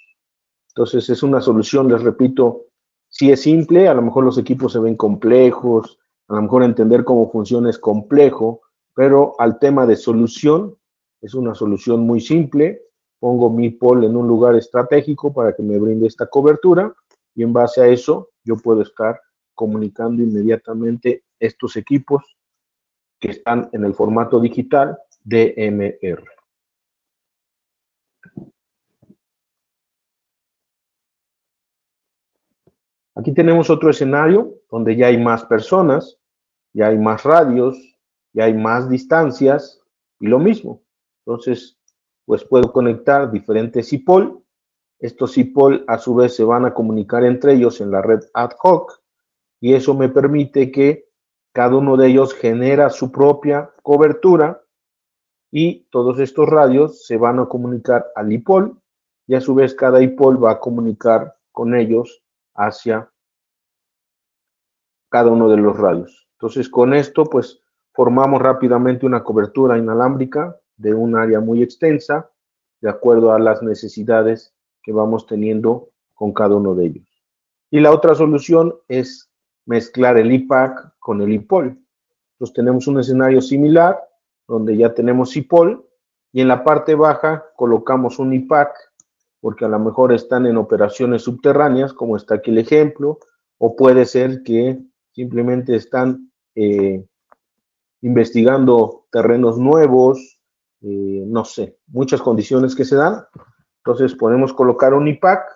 [0.69, 2.67] Entonces es una solución, les repito,
[3.09, 5.99] si es simple, a lo mejor los equipos se ven complejos,
[6.29, 8.61] a lo mejor entender cómo funciona es complejo,
[8.95, 10.77] pero al tema de solución
[11.21, 12.83] es una solución muy simple.
[13.19, 16.95] Pongo mi pol en un lugar estratégico para que me brinde esta cobertura
[17.35, 19.21] y en base a eso yo puedo estar
[19.55, 22.25] comunicando inmediatamente estos equipos
[23.21, 26.25] que están en el formato digital DMR.
[33.15, 36.17] Aquí tenemos otro escenario donde ya hay más personas.
[36.73, 37.77] ya hay más radios,
[38.33, 39.83] ya hay más distancias
[40.21, 40.83] y lo mismo.
[41.25, 41.79] Entonces,
[42.25, 44.45] pues puedo conectar diferentes IPOL.
[44.99, 48.51] Estos IPOL a su vez se van a comunicar entre ellos en la red ad
[48.63, 49.01] hoc
[49.61, 51.09] y eso me permite que
[51.53, 54.63] cada uno de ellos genera su propia cobertura
[55.51, 58.81] y todos estos radios se van a comunicar al IPOL
[59.27, 62.23] y a su vez cada IPOL va a comunicar con ellos
[62.55, 63.11] hacia
[65.11, 66.29] cada uno de los radios.
[66.33, 67.61] Entonces con esto pues
[67.93, 72.31] formamos rápidamente una cobertura inalámbrica de un área muy extensa
[72.81, 77.09] de acuerdo a las necesidades que vamos teniendo con cada uno de ellos.
[77.71, 79.31] Y la otra solución es
[79.67, 81.79] mezclar el IPAC con el IPOL.
[82.33, 83.99] Entonces tenemos un escenario similar
[84.47, 85.85] donde ya tenemos IPOL
[86.33, 88.71] y en la parte baja colocamos un IPAC
[89.41, 93.19] porque a lo mejor están en operaciones subterráneas, como está aquí el ejemplo,
[93.59, 94.81] o puede ser que
[95.13, 97.05] simplemente están eh,
[98.03, 100.41] investigando terrenos nuevos,
[100.81, 103.25] eh, no sé, muchas condiciones que se dan.
[103.89, 105.49] Entonces podemos colocar un IPAC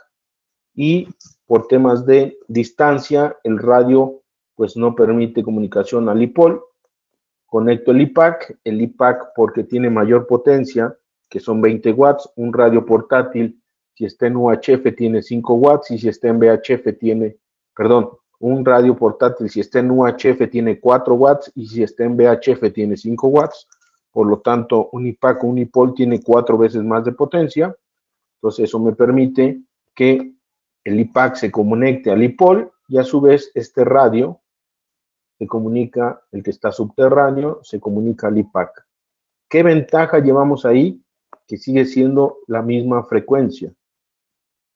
[0.75, 1.07] y
[1.45, 4.23] por temas de distancia, el radio
[4.55, 6.65] pues no permite comunicación al IPOL.
[7.45, 10.97] Conecto el IPAC, el IPAC porque tiene mayor potencia,
[11.29, 13.63] que son 20 watts, un radio portátil,
[13.93, 17.37] si está en UHF tiene 5 watts y si está en VHF tiene,
[17.77, 22.17] perdón, un radio portátil si está en UHF tiene 4 watts y si está en
[22.17, 23.69] VHF tiene 5 watts.
[24.11, 27.77] Por lo tanto, un IPAC un IPOL tiene cuatro veces más de potencia.
[28.43, 29.63] Entonces, eso me permite
[29.95, 30.35] que
[30.83, 34.41] el IPAC se conecte al IPOL y a su vez este radio
[35.39, 38.85] se comunica, el que está subterráneo, se comunica al IPAC.
[39.49, 41.05] ¿Qué ventaja llevamos ahí?
[41.47, 43.73] Que sigue siendo la misma frecuencia.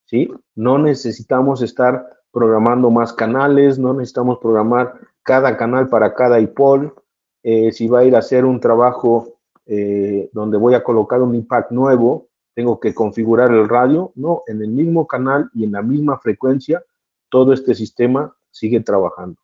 [0.04, 0.30] ¿Sí?
[0.54, 4.94] No necesitamos estar programando más canales, no necesitamos programar
[5.24, 6.94] cada canal para cada IPOL.
[7.42, 11.34] Eh, si va a ir a hacer un trabajo eh, donde voy a colocar un
[11.34, 15.82] IPAC nuevo, tengo que configurar el radio, no, en el mismo canal y en la
[15.82, 16.82] misma frecuencia,
[17.28, 19.38] todo este sistema sigue trabajando.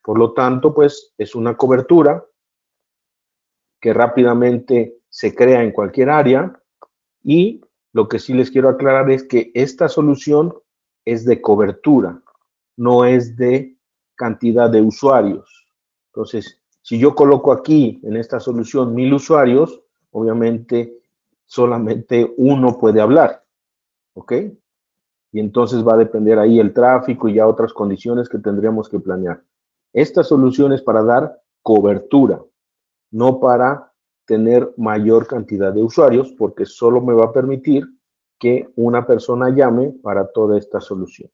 [0.00, 2.24] Por lo tanto, pues es una cobertura
[3.80, 6.56] que rápidamente se crea en cualquier área
[7.24, 10.54] y lo que sí les quiero aclarar es que esta solución
[11.04, 12.22] es de cobertura,
[12.76, 13.76] no es de
[14.14, 15.66] cantidad de usuarios.
[16.12, 19.82] Entonces, si yo coloco aquí en esta solución mil usuarios,
[20.12, 21.01] obviamente
[21.52, 23.44] solamente uno puede hablar,
[24.14, 24.32] ¿ok?
[25.32, 28.98] Y entonces va a depender ahí el tráfico y ya otras condiciones que tendríamos que
[28.98, 29.44] planear.
[29.92, 32.42] Esta solución es para dar cobertura,
[33.10, 33.92] no para
[34.24, 37.84] tener mayor cantidad de usuarios, porque solo me va a permitir
[38.38, 41.30] que una persona llame para toda esta solución.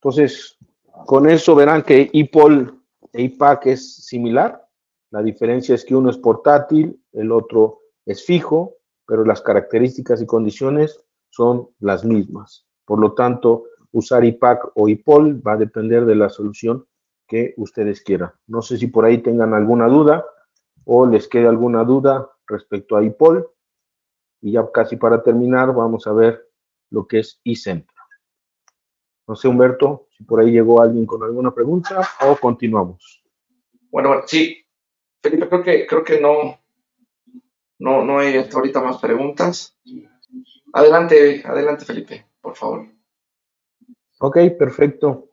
[0.00, 0.58] Entonces,
[1.06, 4.66] con eso verán que IPOL e IPAC es similar.
[5.12, 10.26] La diferencia es que uno es portátil, el otro es fijo, pero las características y
[10.26, 12.66] condiciones son las mismas.
[12.84, 16.86] Por lo tanto, usar IPAC o IPOL va a depender de la solución
[17.26, 18.32] que ustedes quieran.
[18.46, 20.24] No sé si por ahí tengan alguna duda
[20.84, 23.48] o les quede alguna duda respecto a IPOL.
[24.42, 26.48] Y ya casi para terminar, vamos a ver
[26.90, 27.94] lo que es iCentro.
[29.28, 33.22] No sé, Humberto, si por ahí llegó alguien con alguna pregunta o continuamos.
[33.90, 34.64] Bueno, sí,
[35.22, 36.59] Felipe, creo que, creo que no,
[37.80, 39.76] no, no hay hasta ahorita más preguntas.
[40.72, 42.86] Adelante, adelante, Felipe, por favor.
[44.20, 45.30] Ok, perfecto.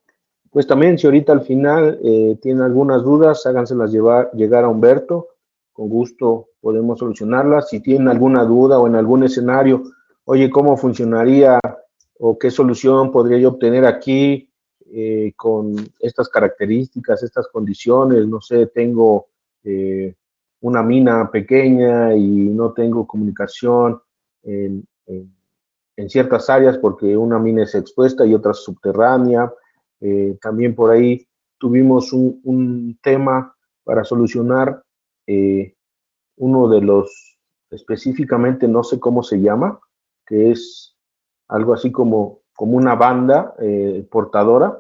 [0.50, 5.28] Pues también, si ahorita al final eh, tienen algunas dudas, háganselas llevar, llegar a Humberto.
[5.74, 7.70] Con gusto podemos solucionarlas.
[7.70, 9.84] Si tienen alguna duda o en algún escenario,
[10.24, 11.60] oye, ¿cómo funcionaría
[12.18, 14.50] o qué solución podría yo obtener aquí
[14.90, 18.26] eh, con estas características, estas condiciones?
[18.26, 19.28] No sé, tengo
[19.66, 20.16] eh,
[20.62, 24.02] una mina pequeña y no tengo comunicación
[24.44, 24.88] en,
[26.10, 29.52] ciertas áreas porque una mina es expuesta y otra subterránea.
[30.00, 31.28] Eh, también por ahí
[31.58, 34.84] tuvimos un, tema para solucionar
[35.26, 35.76] eh,
[36.38, 37.40] uno de los,
[37.72, 39.80] específicamente no sé cómo se llama,
[40.26, 40.96] que es
[41.48, 43.56] algo así como, como una banda
[44.12, 44.78] portadora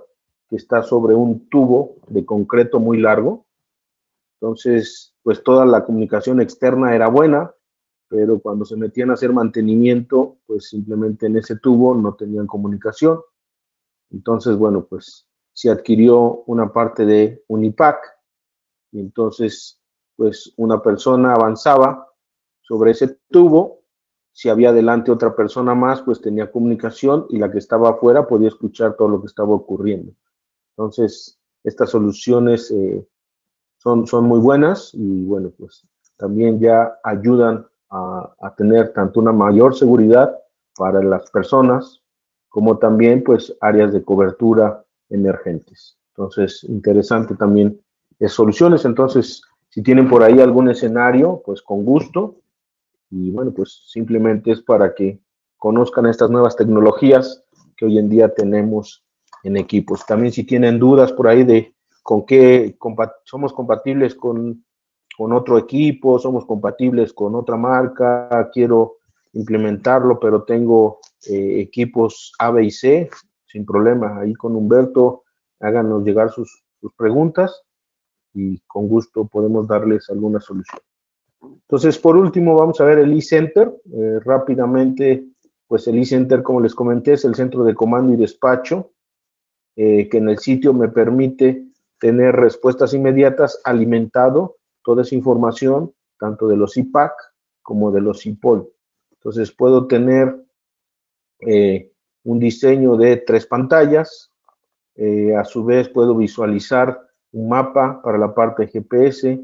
[0.49, 3.46] que está sobre un tubo de concreto muy largo
[4.39, 7.51] entonces, pues toda la comunicación externa era buena,
[8.07, 13.19] pero cuando se metían a hacer mantenimiento, pues simplemente en ese tubo no tenían comunicación.
[14.11, 17.99] Entonces, bueno, pues se adquirió una parte de Unipac
[18.91, 19.81] y entonces,
[20.15, 22.07] pues una persona avanzaba
[22.61, 23.81] sobre ese tubo,
[24.31, 28.49] si había delante otra persona más, pues tenía comunicación y la que estaba afuera podía
[28.49, 30.13] escuchar todo lo que estaba ocurriendo.
[30.77, 33.05] Entonces, estas soluciones eh,
[34.05, 39.75] son, muy buenas y bueno, pues también ya ayudan a, a, tener tanto una mayor
[39.75, 40.37] seguridad
[40.75, 42.01] para las personas
[42.49, 45.97] como también pues áreas de cobertura emergentes.
[46.15, 47.79] Entonces, interesante también
[48.19, 48.85] es soluciones.
[48.85, 52.37] Entonces, si tienen por ahí algún escenario, pues con gusto.
[53.11, 55.19] Y bueno, pues simplemente es para que
[55.57, 57.43] conozcan estas nuevas tecnologías
[57.75, 59.05] que hoy en día tenemos
[59.43, 60.05] en equipos.
[60.05, 61.75] También si tienen dudas por ahí de
[62.07, 62.77] con qué
[63.25, 64.63] somos compatibles con,
[65.19, 68.99] otro equipo, somos compatibles con otra marca, quiero
[69.33, 70.99] implementarlo, pero tengo
[71.29, 73.09] eh, equipos A, B y C,
[73.45, 74.21] sin problema.
[74.21, 75.23] Ahí con Humberto,
[75.59, 77.61] háganos llegar sus, sus preguntas
[78.33, 80.79] y con gusto podemos darles alguna solución.
[81.41, 83.69] Entonces, por último, vamos a ver el eCenter.
[83.91, 85.25] Eh, rápidamente,
[85.67, 88.91] pues el eCenter, como les comenté, es el centro de comando y despacho,
[89.75, 91.66] eh, que en el sitio me permite
[91.99, 97.13] tener respuestas inmediatas alimentado toda esa información, tanto de los IPAC
[97.61, 98.69] como de los IPOL.
[99.11, 100.35] Entonces, puedo tener
[101.39, 101.91] eh,
[102.23, 104.31] un diseño de tres pantallas,
[105.37, 106.99] a su vez puedo visualizar
[107.31, 109.39] un mapa para la parte GPS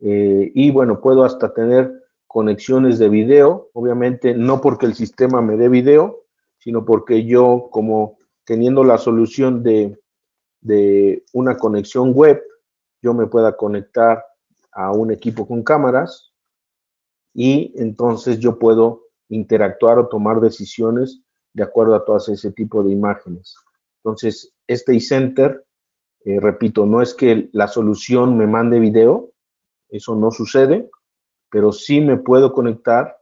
[0.00, 1.92] eh, y bueno, puedo hasta tener
[2.26, 6.24] conexiones de video, obviamente no porque el sistema me dé video,
[6.58, 9.98] sino porque yo como teniendo la solución de,
[10.66, 12.42] de una conexión web,
[13.02, 14.24] yo me pueda conectar
[14.72, 16.32] a un equipo con cámaras
[17.32, 21.20] y entonces yo puedo interactuar o tomar decisiones
[21.52, 23.54] de acuerdo a todas ese tipo de imágenes.
[24.02, 25.66] Entonces, este eCenter
[26.26, 29.30] eh, repito, no es que la solución me mande video,
[29.88, 30.90] eso no sucede,
[31.48, 33.16] pero sí me puedo conectar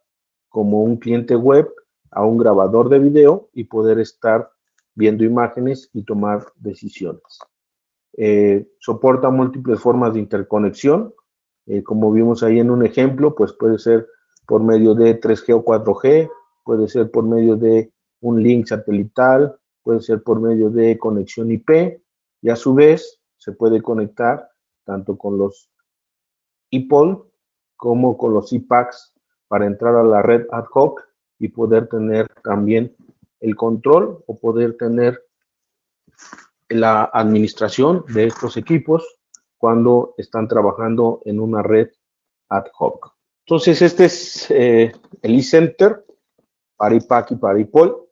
[0.49, 1.71] como un cliente web
[2.11, 4.51] a un grabador de video y poder estar
[4.95, 7.23] viendo imágenes y tomar decisiones.
[8.17, 11.15] Eh, soporta múltiples formas de interconexión,
[11.67, 14.07] eh, como vimos ahí en un ejemplo, pues puede ser
[14.47, 16.31] por medio de 3G o 4G,
[16.65, 22.01] puede ser por medio de un link satelital, puede ser por medio de conexión IP,
[22.43, 24.51] y a su vez se puede conectar
[24.85, 25.71] tanto con los
[26.71, 27.31] IPOL
[27.77, 29.15] como con los IPACs
[29.49, 31.03] para entrar a la red ad hoc
[31.39, 32.95] y poder tener también
[33.45, 35.23] el control o poder tener
[36.71, 39.19] la administración de estos equipos
[39.59, 41.89] cuando están trabajando en una red
[42.49, 43.15] ad hoc.
[43.47, 46.05] Entonces, este es eh, el eCenter
[46.77, 48.09] para IPAC y para IPOL.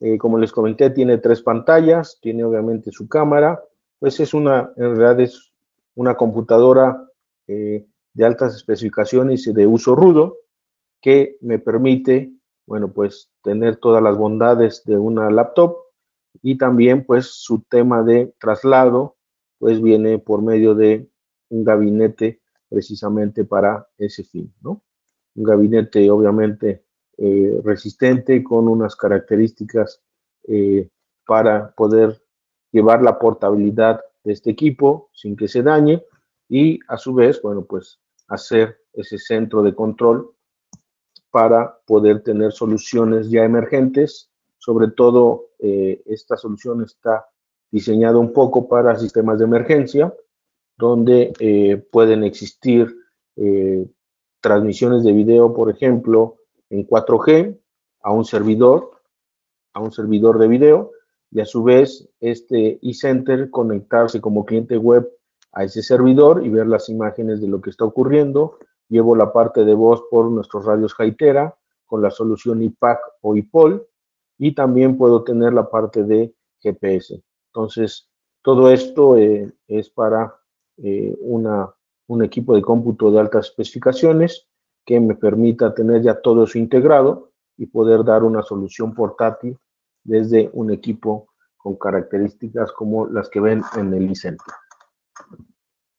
[0.00, 3.62] Eh, como les comenté, tiene tres pantallas, tiene obviamente su cámara,
[3.98, 5.52] pues es una, en realidad es
[5.94, 7.06] una computadora
[7.46, 10.38] eh, de altas especificaciones y de uso rudo
[11.00, 12.32] que me permite,
[12.72, 15.76] bueno, pues tener todas las bondades de una laptop
[16.40, 19.18] y también pues su tema de traslado
[19.58, 21.06] pues viene por medio de
[21.50, 24.82] un gabinete precisamente para ese fin, ¿no?
[25.34, 26.86] Un gabinete obviamente
[27.18, 30.00] eh, resistente con unas características
[30.48, 30.88] eh,
[31.26, 32.24] para poder
[32.70, 36.02] llevar la portabilidad de este equipo sin que se dañe
[36.48, 40.34] y a su vez, bueno, pues hacer ese centro de control
[41.32, 44.30] para poder tener soluciones ya emergentes.
[44.58, 47.26] Sobre todo, eh, esta solución está
[47.72, 50.14] diseñada un poco para sistemas de emergencia,
[50.76, 52.94] donde pueden existir
[54.40, 56.36] transmisiones de video, por ejemplo,
[56.68, 57.58] en 4G
[58.02, 58.90] a un servidor,
[59.72, 60.92] a un servidor de video,
[61.30, 65.08] y a su vez este eCenter conectarse como cliente web
[65.52, 68.58] a ese servidor y ver las imágenes de lo que está ocurriendo.
[68.92, 73.86] Llevo la parte de voz por nuestros radios Haitera con la solución IPAC o IPOL
[74.36, 77.22] y también puedo tener la parte de GPS.
[77.46, 78.10] Entonces,
[78.42, 80.36] todo esto eh, es para
[80.76, 81.74] eh, una,
[82.08, 84.46] un equipo de cómputo de altas especificaciones
[84.84, 89.56] que me permita tener ya todo eso integrado y poder dar una solución portátil
[90.04, 94.54] desde un equipo con características como las que ven en el iCenter.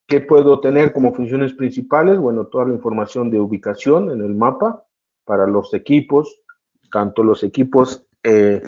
[0.08, 2.18] ¿Qué puedo tener como funciones principales?
[2.18, 4.86] Bueno, toda la información de ubicación en el mapa
[5.26, 6.42] para los equipos,
[6.92, 8.62] tanto los equipos eh,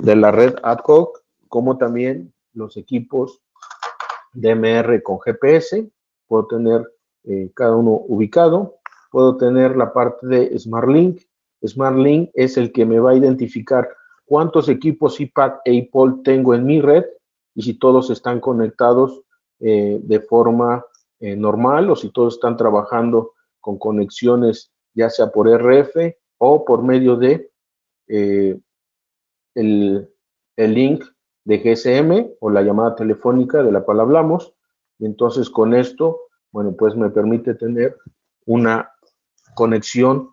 [0.00, 3.40] de la red ad hoc como también los equipos
[4.32, 5.90] DMR con GPS.
[6.26, 6.88] Puedo tener
[7.24, 8.78] eh, cada uno ubicado
[9.14, 11.20] puedo tener la parte de SmartLink.
[11.64, 13.88] SmartLink es el que me va a identificar
[14.24, 17.04] cuántos equipos IPAC e IPOL tengo en mi red
[17.54, 19.22] y si todos están conectados
[19.60, 20.84] eh, de forma
[21.20, 26.82] eh, normal o si todos están trabajando con conexiones ya sea por RF o por
[26.82, 27.50] medio de
[28.08, 28.58] eh,
[29.54, 30.10] el,
[30.56, 31.04] el, link
[31.44, 34.54] de GSM o la llamada telefónica de la cual hablamos.
[34.98, 36.20] Y entonces con esto,
[36.52, 37.96] bueno, pues me permite tener
[38.46, 38.92] una
[39.54, 40.30] conexión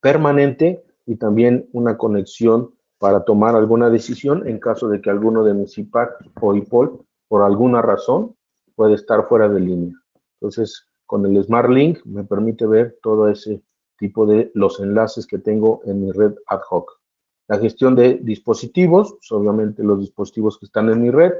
[0.00, 5.54] permanente y también una conexión para tomar alguna decisión en caso de que alguno de
[5.54, 8.36] mis IPAC o IPOL por alguna razón
[8.74, 9.94] puede estar fuera de línea.
[10.40, 13.62] Entonces, con el Smart Link me permite ver todo ese
[13.98, 17.00] tipo de los enlaces que tengo en mi red ad hoc.
[17.48, 21.32] La gestión de dispositivos, pues, obviamente los dispositivos que están en mi red,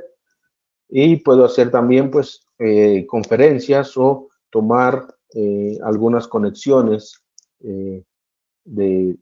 [0.88, 7.22] y puedo hacer también pues eh, conferencias o tomar eh, algunas conexiones
[7.60, 8.04] eh,
[8.64, 9.16] de,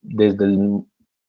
[0.00, 0.84] desde el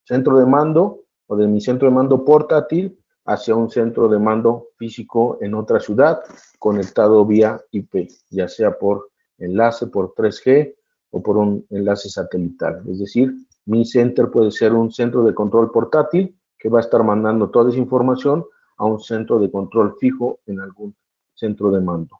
[0.05, 2.97] centro de mando o de mi centro de mando portátil
[3.29, 6.19] hacia un centro de mando físico en otra ciudad
[6.57, 10.75] conectado vía IP, ya sea por enlace por 3G
[11.11, 12.81] o por un enlace satelital.
[12.89, 13.31] Es decir,
[13.65, 17.69] mi center puede ser un centro de control portátil que va a estar mandando toda
[17.69, 18.45] esa información
[18.77, 20.95] a un centro de control fijo en algún
[21.35, 22.19] centro de mando.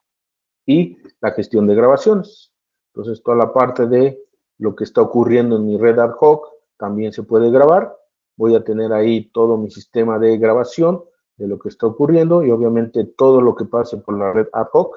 [0.67, 2.53] Y la gestión de grabaciones.
[2.93, 4.19] Entonces, toda la parte de
[4.59, 7.98] lo que está ocurriendo en mi red ad hoc también se puede grabar.
[8.39, 11.03] Voy a tener ahí todo mi sistema de grabación
[11.35, 14.69] de lo que está ocurriendo y obviamente todo lo que pase por la red ad
[14.71, 14.95] hoc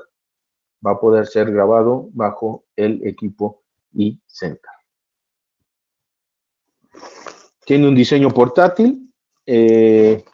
[0.86, 3.64] va a poder ser grabado bajo el equipo
[4.28, 4.70] center
[7.66, 9.12] Tiene un diseño portátil.
[9.44, 10.24] Eh,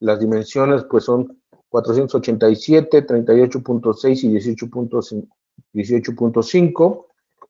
[0.00, 4.32] las dimensiones pues son 487, 38.6 y
[5.72, 7.06] 18.5.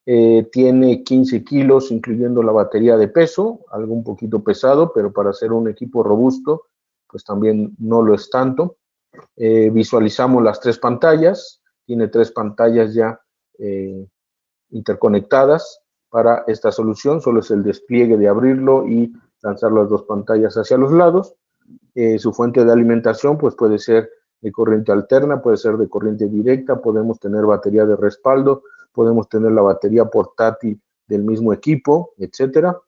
[0.06, 5.32] Eh, tiene 15 kilos, incluyendo la batería de peso, algo un poquito pesado, pero para
[5.32, 6.66] ser un equipo robusto,
[7.08, 8.76] pues también no lo es tanto.
[9.36, 13.18] Eh, visualizamos las tres pantallas, tiene tres pantallas ya
[13.58, 14.06] eh,
[14.70, 15.80] interconectadas
[16.10, 20.76] para esta solución, solo es el despliegue de abrirlo y lanzar las dos pantallas hacia
[20.76, 21.34] los lados.
[22.18, 26.80] su fuente de alimentación pues puede ser de corriente alterna, puede ser de corriente directa,
[26.80, 28.62] podemos tener batería de respaldo,
[28.94, 32.78] podemos tener la batería portátil del mismo equipo, etcétera.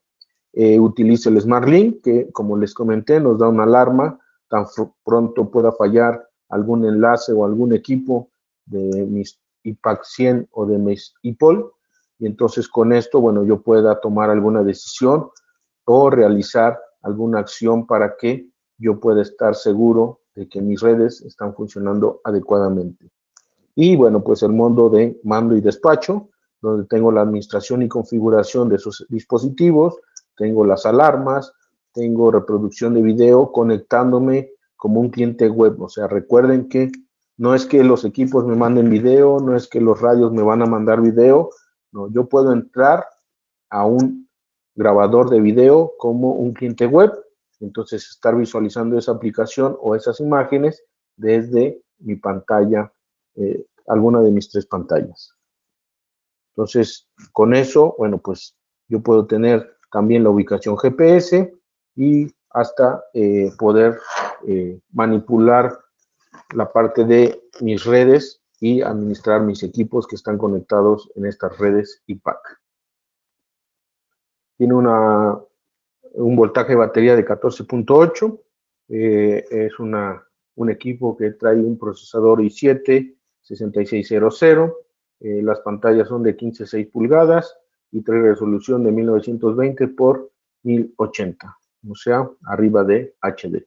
[0.52, 4.64] Eh, utilizo el Smart Link, que como les comenté, nos da una alarma, tan
[5.04, 8.30] pronto pueda fallar algún enlace o algún equipo
[8.64, 11.72] de mis IPAC 100 o de mis IPOL,
[12.18, 15.28] y entonces con esto, bueno, yo pueda tomar alguna decisión
[15.84, 18.48] o realizar alguna acción para que
[18.78, 23.10] yo pueda estar seguro de que mis redes están funcionando adecuadamente.
[23.76, 26.30] Y bueno, pues el mundo de mando y despacho,
[26.62, 30.00] donde tengo la administración y configuración de esos dispositivos,
[30.34, 31.52] tengo las alarmas,
[31.92, 35.80] tengo reproducción de video conectándome como un cliente web.
[35.82, 36.90] O sea, recuerden que
[37.36, 40.62] no es que los equipos me manden video, no es que los radios me van
[40.62, 41.50] a mandar video,
[41.92, 43.04] no, yo puedo entrar
[43.68, 44.28] a un
[44.74, 47.12] grabador de video como un cliente web,
[47.60, 50.82] entonces estar visualizando esa aplicación o esas imágenes
[51.16, 52.90] desde mi pantalla
[53.36, 55.34] eh, alguna de mis tres pantallas.
[56.52, 58.56] Entonces, con eso, bueno, pues
[58.88, 61.52] yo puedo tener también la ubicación GPS
[61.94, 63.98] y hasta eh, poder
[64.48, 65.78] eh, manipular
[66.54, 72.02] la parte de mis redes y administrar mis equipos que están conectados en estas redes
[72.06, 72.38] IPAC.
[74.56, 78.40] Tiene un voltaje de batería de 14.8.
[78.88, 83.15] es un equipo que trae un procesador i7
[83.46, 84.74] 6600.
[85.20, 87.56] Eh, las pantallas son de 15.6 pulgadas
[87.90, 90.30] y trae resolución de 1920 por
[90.64, 91.56] 1080,
[91.88, 93.66] o sea, arriba de HD.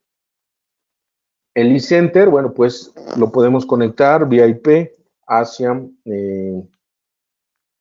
[1.56, 4.92] El eCenter, bueno, pues lo podemos conectar vía IP
[5.28, 6.64] hacia eh,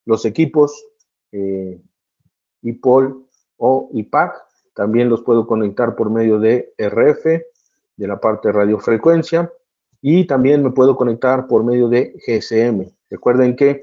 [0.07, 0.86] los equipos
[1.32, 1.80] eh,
[2.62, 3.26] IPOL
[3.59, 4.34] o IPAC.
[4.74, 9.53] También los puedo conectar por medio de RF, de la parte de radiofrecuencia
[10.01, 12.88] y también me puedo conectar por medio de GSM.
[13.11, 13.82] Recuerden que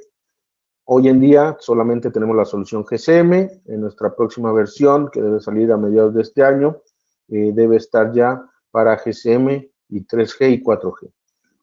[0.85, 3.33] hoy en día solamente tenemos la solución GSM.
[3.65, 6.81] En nuestra próxima versión, que debe salir a mediados de este año,
[7.27, 11.11] eh, debe estar ya para GSM y 3G y 4G.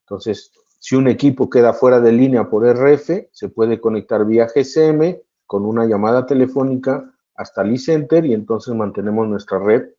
[0.01, 5.17] Entonces, si un equipo queda fuera de línea por RF, se puede conectar vía GSM
[5.47, 9.91] con una llamada telefónica hasta el center y entonces mantenemos nuestra red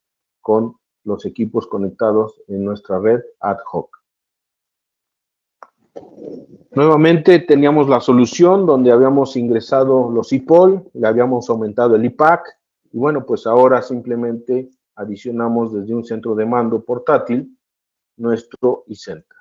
[0.41, 4.02] con los equipos conectados en nuestra red ad hoc.
[6.71, 12.47] Nuevamente teníamos la solución donde habíamos ingresado los IPOL, le habíamos aumentado el IPAC
[12.91, 17.57] y bueno, pues ahora simplemente adicionamos desde un centro de mando portátil
[18.17, 19.37] nuestro iCenter.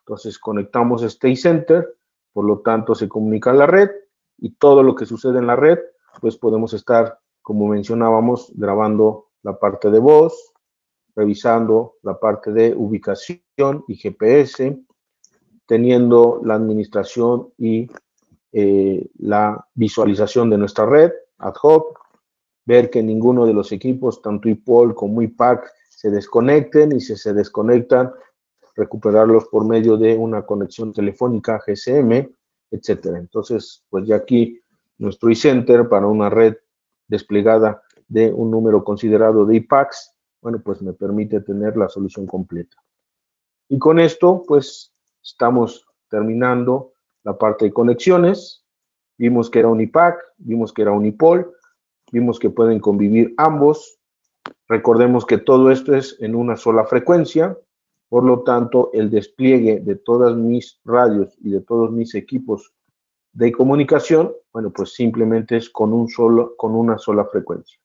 [0.00, 1.96] Entonces conectamos este iCenter,
[2.32, 3.90] por lo tanto se comunica a la red
[4.38, 5.78] y todo lo que sucede en la red,
[6.20, 10.52] pues podemos estar, como mencionábamos, grabando la parte de voz,
[11.16, 14.78] revisando la parte de ubicación y GPS,
[15.68, 17.90] teniendo la administración y
[18.52, 22.00] eh, la visualización de nuestra red ad hoc,
[22.64, 27.34] ver que ninguno de los equipos, tanto IPOL como IPAC, se desconecten y si se
[27.34, 28.12] desconectan,
[28.76, 32.30] recuperarlos por medio de una conexión telefónica GSM,
[32.70, 33.18] etcétera.
[33.18, 34.58] Entonces, pues ya aquí
[34.96, 36.56] nuestro eCenter para una red
[37.08, 42.76] desplegada de un número considerado de IPACs, bueno, pues me permite tener la solución completa.
[43.68, 44.94] Y con esto, pues
[45.28, 46.92] estamos terminando
[47.24, 48.64] la parte de conexiones.
[49.18, 51.52] Vimos que era un IPAC, vimos que era un IPOL,
[52.12, 53.98] vimos que pueden convivir ambos.
[54.68, 57.56] Recordemos que todo esto es en una sola frecuencia,
[58.08, 62.72] por lo tanto, el despliegue de todas mis radios y de todos mis equipos
[63.32, 67.78] de comunicación, bueno, pues simplemente es con, un solo, con una sola frecuencia.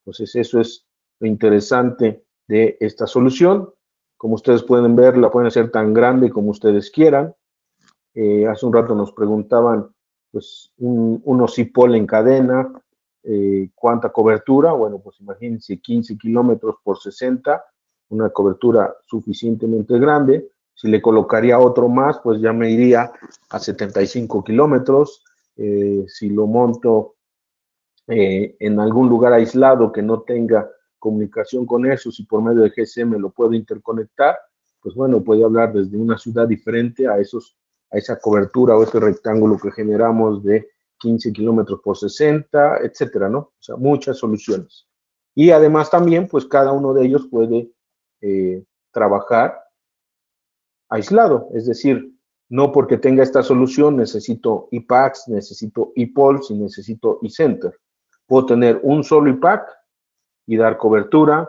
[0.00, 0.86] Entonces, eso es
[1.20, 3.72] lo interesante de esta solución.
[4.20, 7.34] Como ustedes pueden ver, la pueden hacer tan grande como ustedes quieran.
[8.12, 9.88] Eh, hace un rato nos preguntaban,
[10.30, 12.70] pues, un, unos CIPOL en cadena,
[13.22, 14.72] eh, ¿cuánta cobertura?
[14.72, 17.64] Bueno, pues imagínense 15 kilómetros por 60,
[18.10, 20.50] una cobertura suficientemente grande.
[20.74, 23.10] Si le colocaría otro más, pues ya me iría
[23.48, 25.24] a 75 kilómetros.
[25.56, 27.14] Eh, si lo monto
[28.06, 30.68] en algún lugar aislado que no tenga
[31.00, 34.38] comunicación con eso, si por medio de GSM lo puedo interconectar,
[34.80, 37.56] pues bueno, puedo hablar desde una ciudad diferente a, esos,
[37.90, 43.38] a esa cobertura o ese rectángulo que generamos de 15 kilómetros por 60, etcétera, ¿no?
[43.38, 44.86] O sea, muchas soluciones.
[45.34, 47.72] Y además también, pues cada uno de ellos puede
[48.20, 49.58] eh, trabajar
[50.88, 52.14] aislado, es decir,
[52.50, 57.78] no porque tenga esta solución necesito IPACs, necesito IPOLs y necesito iCenter.
[58.26, 59.62] Puedo tener un solo IPAC
[60.46, 61.48] y dar cobertura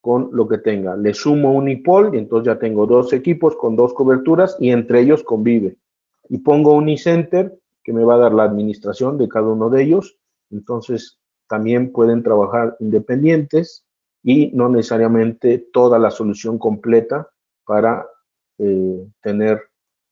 [0.00, 0.96] con lo que tenga.
[0.96, 5.00] Le sumo un IPOL y entonces ya tengo dos equipos con dos coberturas y entre
[5.00, 5.78] ellos convive.
[6.28, 9.82] Y pongo un iCenter que me va a dar la administración de cada uno de
[9.82, 10.16] ellos.
[10.50, 11.18] Entonces
[11.48, 13.84] también pueden trabajar independientes
[14.22, 17.28] y no necesariamente toda la solución completa
[17.64, 18.06] para
[18.58, 19.60] eh, tener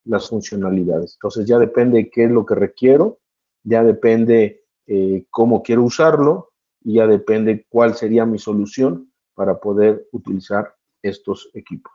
[0.04, 1.14] las funcionalidades.
[1.14, 3.18] Entonces ya depende qué es lo que requiero,
[3.62, 6.50] ya depende eh, cómo quiero usarlo
[6.84, 11.92] y ya depende cuál sería mi solución para poder utilizar estos equipos.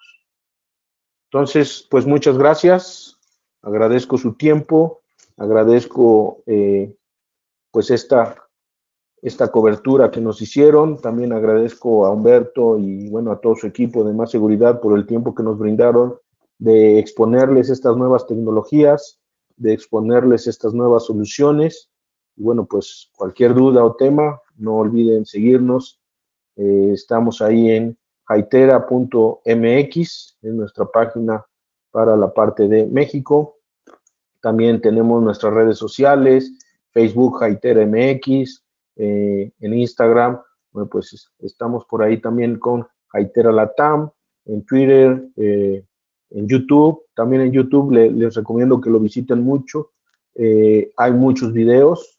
[1.31, 3.17] Entonces, pues muchas gracias,
[3.61, 5.01] agradezco su tiempo,
[5.37, 6.95] agradezco eh,
[7.71, 8.35] pues esta,
[9.21, 14.03] esta cobertura que nos hicieron, también agradezco a Humberto y bueno a todo su equipo
[14.03, 16.17] de más seguridad por el tiempo que nos brindaron
[16.57, 19.19] de exponerles estas nuevas tecnologías,
[19.55, 21.89] de exponerles estas nuevas soluciones
[22.39, 25.99] y bueno pues cualquier duda o tema no olviden seguirnos.
[26.55, 29.37] Eh, estamos ahí en haitera.mx,
[30.41, 31.45] en nuestra página
[31.91, 33.57] para la parte de México.
[34.41, 36.51] También tenemos nuestras redes sociales,
[36.91, 38.63] Facebook Haitera MX,
[38.97, 44.11] eh, en Instagram, bueno, pues estamos por ahí también con Haitera Latam,
[44.45, 45.83] en Twitter, eh,
[46.29, 47.05] en YouTube.
[47.15, 49.91] También en YouTube les recomiendo que lo visiten mucho.
[50.35, 52.18] hay muchos videos,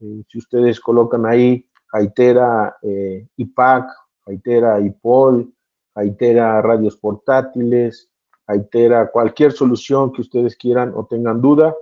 [0.00, 3.88] eh, si ustedes colocan ahí Haitera eh, IPAC,
[4.26, 5.52] Haitera IPOL,
[5.94, 8.10] Haitera radios portátiles,
[8.46, 11.74] Haitera cualquier solución que ustedes quieran o tengan duda,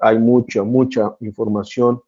[0.00, 2.02] hay mucha, mucha información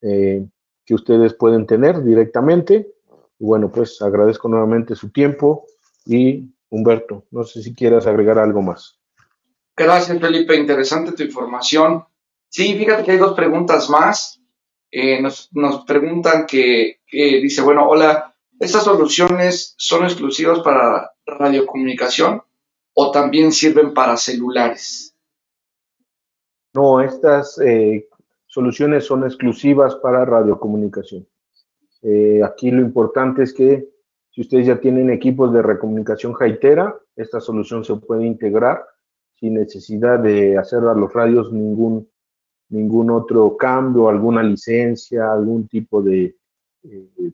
[0.00, 0.46] eh,
[0.84, 2.94] que ustedes pueden tener directamente.
[3.38, 5.66] Y bueno, pues agradezco nuevamente su tiempo
[6.06, 8.98] y Humberto, no sé si quieras agregar algo más.
[9.76, 10.54] Gracias, Felipe.
[10.54, 12.04] Interesante tu información.
[12.48, 14.39] Sí, fíjate que hay dos preguntas más.
[14.90, 15.48] Eh, nos,
[15.86, 22.42] preguntan que, dice, bueno, hola, ¿estas soluciones son exclusivas para radiocomunicación
[22.94, 25.14] o también sirven para celulares?
[26.74, 28.08] No, estas eh,
[28.46, 31.26] soluciones son exclusivas para radiocomunicación.
[32.02, 33.88] Eh, aquí lo importante es que
[34.30, 38.84] si ustedes ya tienen equipos de recomunicación Haitera, esta solución se puede integrar
[39.38, 42.08] sin necesidad de hacer a los radios ningún
[42.70, 46.36] ningún otro cambio, alguna licencia, algún tipo de,
[46.84, 47.32] eh,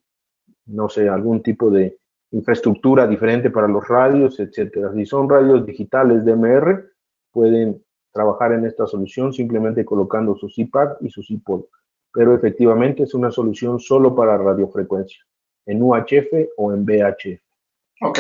[0.66, 1.99] no sé, algún tipo de
[2.32, 4.93] infraestructura diferente para los radios, etcétera.
[4.95, 6.91] Si son radios digitales DMR,
[7.30, 7.82] pueden
[8.12, 11.68] trabajar en esta solución simplemente colocando su CPAC y su CPOL.
[12.12, 15.22] Pero efectivamente es una solución solo para radiofrecuencia,
[15.66, 17.41] en UHF o en VHF.
[18.01, 18.18] Ok.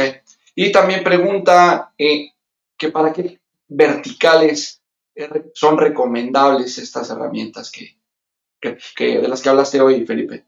[0.54, 2.30] Y también pregunta eh,
[2.76, 4.82] que para qué verticales
[5.54, 10.44] son recomendables estas herramientas que, de las que hablaste hoy, Felipe?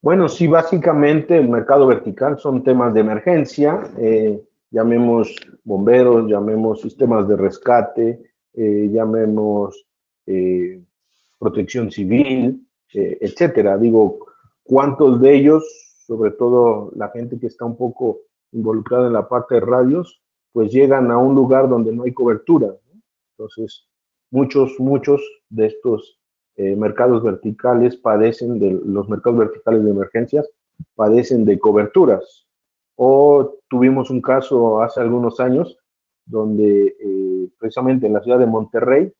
[0.00, 7.28] Bueno, sí, básicamente el mercado vertical son temas de emergencia, eh, llamemos bomberos, llamemos sistemas
[7.28, 9.86] de rescate, eh, llamemos
[10.26, 10.82] eh,
[11.38, 13.78] protección civil, etcétera.
[13.78, 14.26] Digo,
[14.64, 15.64] ¿cuántos de ellos,
[16.06, 20.22] sobre todo la gente que está un poco involucrada en la parte de radios,
[20.52, 22.74] pues llegan a un lugar donde no hay cobertura?
[23.36, 23.86] Entonces,
[24.30, 26.18] muchos, muchos de estos
[26.56, 30.48] eh, mercados verticales padecen de los mercados verticales de emergencias
[30.94, 32.46] padecen de coberturas.
[32.96, 35.78] O tuvimos un caso hace algunos años
[36.24, 39.12] donde eh, precisamente en la ciudad de Monterrey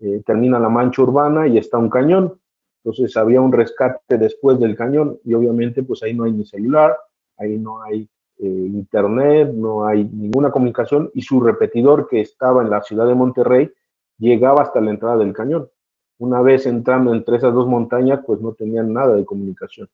[0.00, 2.40] eh, termina la mancha urbana y está un cañón.
[2.82, 6.96] Entonces había un rescate después del cañón y obviamente pues ahí no hay ni celular,
[7.38, 8.08] ahí no hay
[8.38, 13.70] internet, no hay ninguna comunicación y su repetidor que estaba en la ciudad de Monterrey
[14.18, 15.68] llegaba hasta la entrada del cañón
[16.18, 19.88] una vez entrando entre esas dos montañas, pues no tenían nada de comunicación.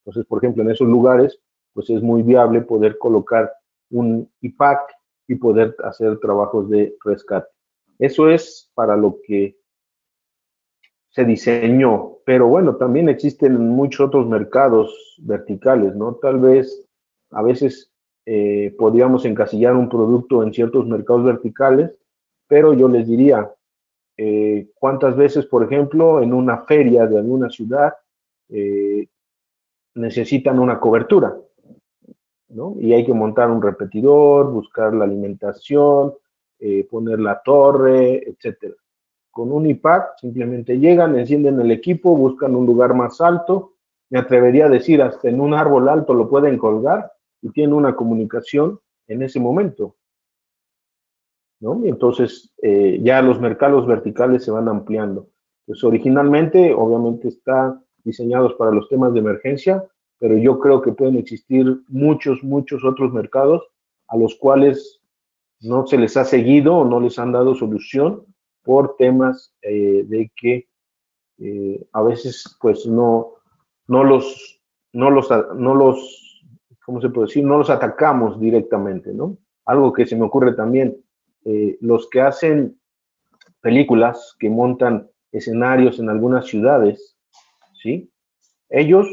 [0.00, 1.40] Entonces, por ejemplo, en esos lugares,
[1.72, 3.52] pues es muy viable poder colocar
[3.90, 4.80] un IPAC
[5.28, 7.48] y poder hacer trabajos de rescate.
[7.98, 9.56] Eso es para lo que
[11.10, 16.14] se diseñó, pero bueno, también existen muchos otros mercados verticales, ¿no?
[16.14, 16.88] Tal vez
[17.32, 17.90] a veces
[18.24, 21.98] eh, podríamos encasillar un producto en ciertos mercados verticales,
[22.46, 23.50] pero yo les diría,
[24.16, 27.94] eh, cuántas veces, por ejemplo, en una feria de alguna ciudad
[28.48, 29.08] eh,
[29.94, 31.36] necesitan una cobertura,
[32.48, 32.76] ¿no?
[32.78, 36.14] Y hay que montar un repetidor, buscar la alimentación,
[36.90, 38.74] poner la torre, etcétera.
[39.32, 43.72] Con un IPAC simplemente llegan, encienden el equipo, buscan un lugar más alto,
[44.10, 47.10] me atrevería a decir hasta en un árbol alto lo pueden colgar
[47.42, 49.96] y tienen una comunicación en ese momento.
[51.60, 51.84] ¿no?
[51.84, 55.28] Y entonces eh, ya los mercados verticales se van ampliando.
[55.66, 59.84] Pues originalmente, obviamente, están diseñados para los temas de emergencia,
[60.18, 63.62] pero yo creo que pueden existir muchos, muchos otros mercados
[64.08, 65.00] a los cuales
[65.60, 68.24] no se les ha seguido o no les han dado solución
[68.62, 70.68] por temas eh, de que
[71.38, 73.34] eh, a veces pues no,
[73.86, 74.60] no los,
[74.92, 76.31] no los, no los,
[76.92, 77.42] ¿cómo se puede decir?
[77.42, 79.38] No los atacamos directamente, ¿no?
[79.64, 81.02] Algo que se me ocurre también,
[81.46, 82.78] eh, los que hacen
[83.62, 87.16] películas, que montan escenarios en algunas ciudades,
[87.82, 88.12] ¿sí?
[88.68, 89.06] Ellos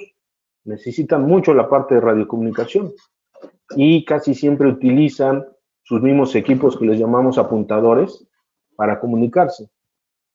[0.66, 2.92] necesitan mucho la parte de radiocomunicación
[3.78, 5.46] y casi siempre utilizan
[5.82, 8.28] sus mismos equipos que les llamamos apuntadores
[8.76, 9.70] para comunicarse.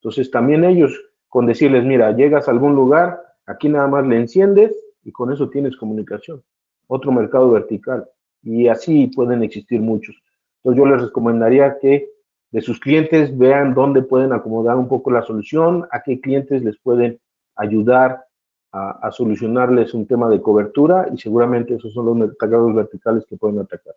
[0.00, 4.74] Entonces también ellos, con decirles, mira, llegas a algún lugar, aquí nada más le enciendes
[5.02, 6.42] y con eso tienes comunicación.
[6.86, 8.08] Otro mercado vertical.
[8.42, 10.16] Y así pueden existir muchos.
[10.58, 12.08] Entonces yo les recomendaría que
[12.50, 16.78] de sus clientes vean dónde pueden acomodar un poco la solución, a qué clientes les
[16.78, 17.20] pueden
[17.56, 18.24] ayudar
[18.74, 23.60] a, solucionarles un tema de cobertura y seguramente esos son los mercados verticales que pueden
[23.60, 23.94] atacar.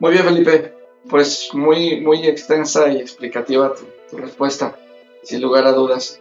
[0.00, 0.74] Muy bien, Felipe.
[1.08, 3.72] Pues muy, muy extensa y explicativa
[4.10, 4.76] tu, respuesta,
[5.22, 6.20] sin lugar a dudas.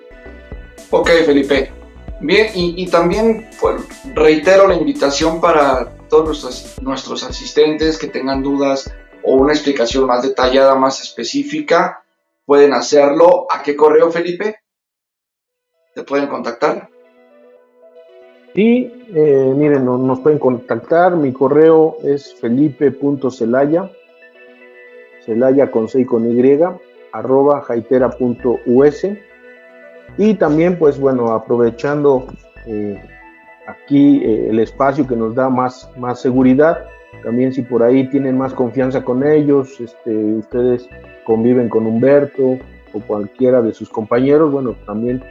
[0.91, 1.71] Ok, Felipe.
[2.19, 3.81] Bien, y, también pues,
[4.13, 8.93] reitero la invitación para todos nuestros, asistentes que tengan dudas
[9.23, 12.03] o una explicación más detallada, más específica,
[12.45, 13.47] pueden hacerlo.
[13.49, 14.57] ¿A qué correo, Felipe?
[15.93, 16.89] ¿Te pueden contactar?
[18.53, 21.15] Sí, eh, miren, nos, pueden contactar.
[21.15, 23.89] Mi correo es felipe.celaya,
[25.25, 26.59] celaya con C y con Y,
[27.13, 29.07] arroba jaitera.us.
[30.17, 32.27] Y también, pues bueno, aprovechando
[32.65, 33.01] eh,
[33.67, 36.85] aquí eh, el espacio que nos da más, más seguridad,
[37.23, 40.87] también si por ahí tienen más confianza con ellos, este, ustedes
[41.25, 42.57] conviven con Humberto
[42.93, 45.23] o cualquiera de sus compañeros, bueno, también